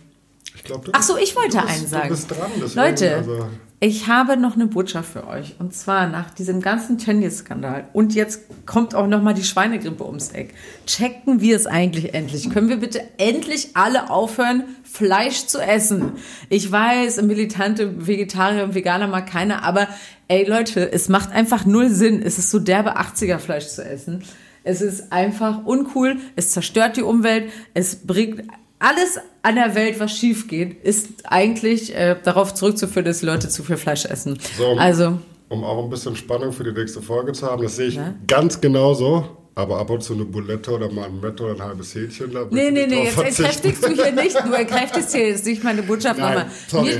Ich 0.54 0.66
glaub, 0.66 0.90
Ach 0.92 1.02
so, 1.02 1.16
ich 1.16 1.34
wollte 1.38 1.60
bist, 1.60 1.70
einen 1.70 1.88
sagen. 1.88 2.10
Du 2.10 2.16
bist 2.16 2.32
dran, 2.32 2.52
Leute, 2.76 3.16
also 3.16 3.48
ich 3.82 4.08
habe 4.08 4.36
noch 4.36 4.56
eine 4.56 4.68
Botschaft 4.68 5.14
für 5.14 5.26
euch. 5.26 5.56
Und 5.58 5.74
zwar 5.74 6.08
nach 6.08 6.32
diesem 6.32 6.60
ganzen 6.62 6.98
Tönnies-Skandal. 6.98 7.88
Und 7.94 8.14
jetzt 8.14 8.42
kommt 8.66 8.94
auch 8.94 9.08
noch 9.08 9.22
mal 9.22 9.34
die 9.34 9.44
Schweinegrippe 9.44 10.06
ums 10.06 10.32
Eck. 10.32 10.54
Checken 10.86 11.40
wir 11.40 11.56
es 11.56 11.66
eigentlich 11.66 12.14
endlich? 12.14 12.50
Können 12.50 12.68
wir 12.68 12.78
bitte 12.78 13.02
endlich 13.18 13.70
alle 13.76 14.10
aufhören, 14.10 14.64
Fleisch 14.84 15.46
zu 15.46 15.60
essen? 15.60 16.14
Ich 16.50 16.70
weiß, 16.70 17.22
militante 17.22 18.06
Vegetarier 18.06 18.66
und 18.66 18.76
Veganer 18.76 19.08
mag 19.08 19.28
keiner, 19.28 19.64
aber 19.64 19.88
ey 20.28 20.46
Leute, 20.46 20.92
es 20.92 21.08
macht 21.08 21.32
einfach 21.32 21.66
null 21.66 21.90
Sinn. 21.90 22.22
Es 22.22 22.38
ist 22.38 22.52
so 22.52 22.60
derbe 22.60 22.98
80er 22.98 23.40
Fleisch 23.40 23.68
zu 23.68 23.86
essen. 23.86 24.24
Es 24.66 24.82
ist 24.82 25.14
einfach 25.14 25.66
uncool. 25.66 26.18
Es 26.36 26.52
zerstört 26.52 26.98
die 26.98 27.02
Umwelt. 27.02 27.50
Es 27.74 28.06
bringt 28.06 28.44
alles 28.80 29.20
an 29.42 29.56
der 29.56 29.76
Welt, 29.76 30.00
was 30.00 30.18
schief 30.18 30.48
geht, 30.48 30.84
ist 30.84 31.10
eigentlich 31.26 31.94
äh, 31.96 32.16
darauf 32.24 32.54
zurückzuführen, 32.54 33.06
dass 33.06 33.22
Leute 33.22 33.50
zu 33.50 33.64
viel 33.64 33.78
Fleisch 33.78 34.06
essen. 34.06 34.40
So, 34.58 34.78
also, 34.78 35.20
um 35.50 35.64
auch 35.64 35.84
ein 35.84 35.90
bisschen 35.90 36.16
Spannung 36.16 36.54
für 36.54 36.64
die 36.64 36.72
nächste 36.72 37.02
Folge 37.02 37.34
zu 37.34 37.46
haben, 37.46 37.62
das 37.62 37.76
sehe 37.76 37.88
ich 37.88 37.96
ja? 37.96 38.14
ganz 38.28 38.62
genauso. 38.62 39.36
Aber 39.56 39.78
ab 39.78 39.90
und 39.90 40.02
zu 40.02 40.14
eine 40.14 40.24
Bulette 40.24 40.72
oder 40.72 40.90
mal 40.90 41.08
ein 41.08 41.20
Mette 41.20 41.44
oder 41.44 41.56
ein 41.56 41.62
halbes 41.62 41.94
Hähnchen. 41.94 42.32
Da 42.32 42.46
nee, 42.50 42.72
nee, 42.72 42.88
nee, 42.88 43.04
jetzt 43.04 43.20
entkräftigst 43.20 43.84
du 43.84 43.90
hier 43.90 44.14
nicht. 44.14 44.34
Du 44.34 44.54
entkräftigst 44.54 45.14
hier 45.14 45.28
jetzt 45.28 45.46
nicht 45.46 45.66
meine 45.66 45.84
Botschaft 45.84 46.18
nochmal. 46.18 46.46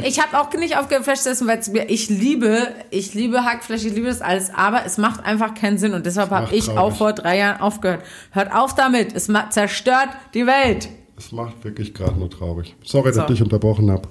Ich 0.04 0.20
habe 0.20 0.38
auch 0.38 0.52
nicht 0.54 0.76
aufgehört, 0.76 1.06
Fleisch 1.06 1.20
zu 1.20 1.30
essen, 1.30 1.48
weil 1.48 1.62
mir, 1.72 1.90
ich 1.90 2.10
liebe, 2.10 2.68
ich 2.90 3.14
liebe 3.14 3.46
Hackfleisch, 3.46 3.86
ich 3.86 3.94
liebe 3.94 4.08
das 4.08 4.20
alles, 4.20 4.52
aber 4.54 4.86
es 4.86 4.98
macht 4.98 5.24
einfach 5.24 5.54
keinen 5.54 5.78
Sinn 5.78 5.94
und 5.94 6.06
deshalb 6.06 6.32
habe 6.32 6.54
ich 6.54 6.66
traurig. 6.66 6.80
auch 6.80 6.96
vor 6.98 7.14
drei 7.14 7.38
Jahren 7.38 7.62
aufgehört. 7.62 8.04
Hört 8.32 8.54
auf 8.54 8.76
damit, 8.76 9.16
es 9.16 9.30
zerstört 9.52 10.10
die 10.34 10.46
Welt. 10.46 10.90
Es 11.20 11.34
macht 11.34 11.66
wirklich 11.66 11.94
gerade 11.94 12.18
nur 12.18 12.30
traurig. 12.30 12.76
Sorry, 12.82 13.12
so. 13.12 13.20
dass 13.20 13.30
ich 13.30 13.36
dich 13.36 13.44
unterbrochen 13.44 13.92
habe. 13.92 14.08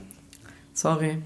Sorry. 0.75 1.23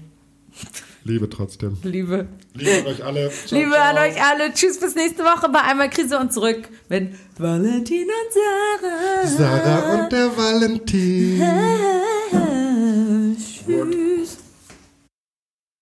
Liebe 1.03 1.29
trotzdem. 1.29 1.75
Liebe. 1.83 2.29
Liebe 2.53 2.71
an 2.79 2.87
euch 2.87 3.03
alle. 3.03 3.29
Ciao, 3.29 3.59
Liebe 3.59 3.71
ciao. 3.73 3.89
an 3.89 3.97
euch 3.97 4.23
alle. 4.23 4.53
Tschüss, 4.53 4.79
bis 4.79 4.95
nächste 4.95 5.23
Woche 5.23 5.49
bei 5.49 5.59
Einmal 5.59 5.89
Krise 5.89 6.17
und 6.17 6.31
zurück 6.31 6.69
mit 6.87 7.13
Valentin 7.37 8.07
und 8.07 8.33
Sarah. 8.33 9.61
Sarah 9.61 10.03
und 10.03 10.11
der 10.13 10.37
Valentin. 10.37 11.43
Tschüss. 13.35 14.37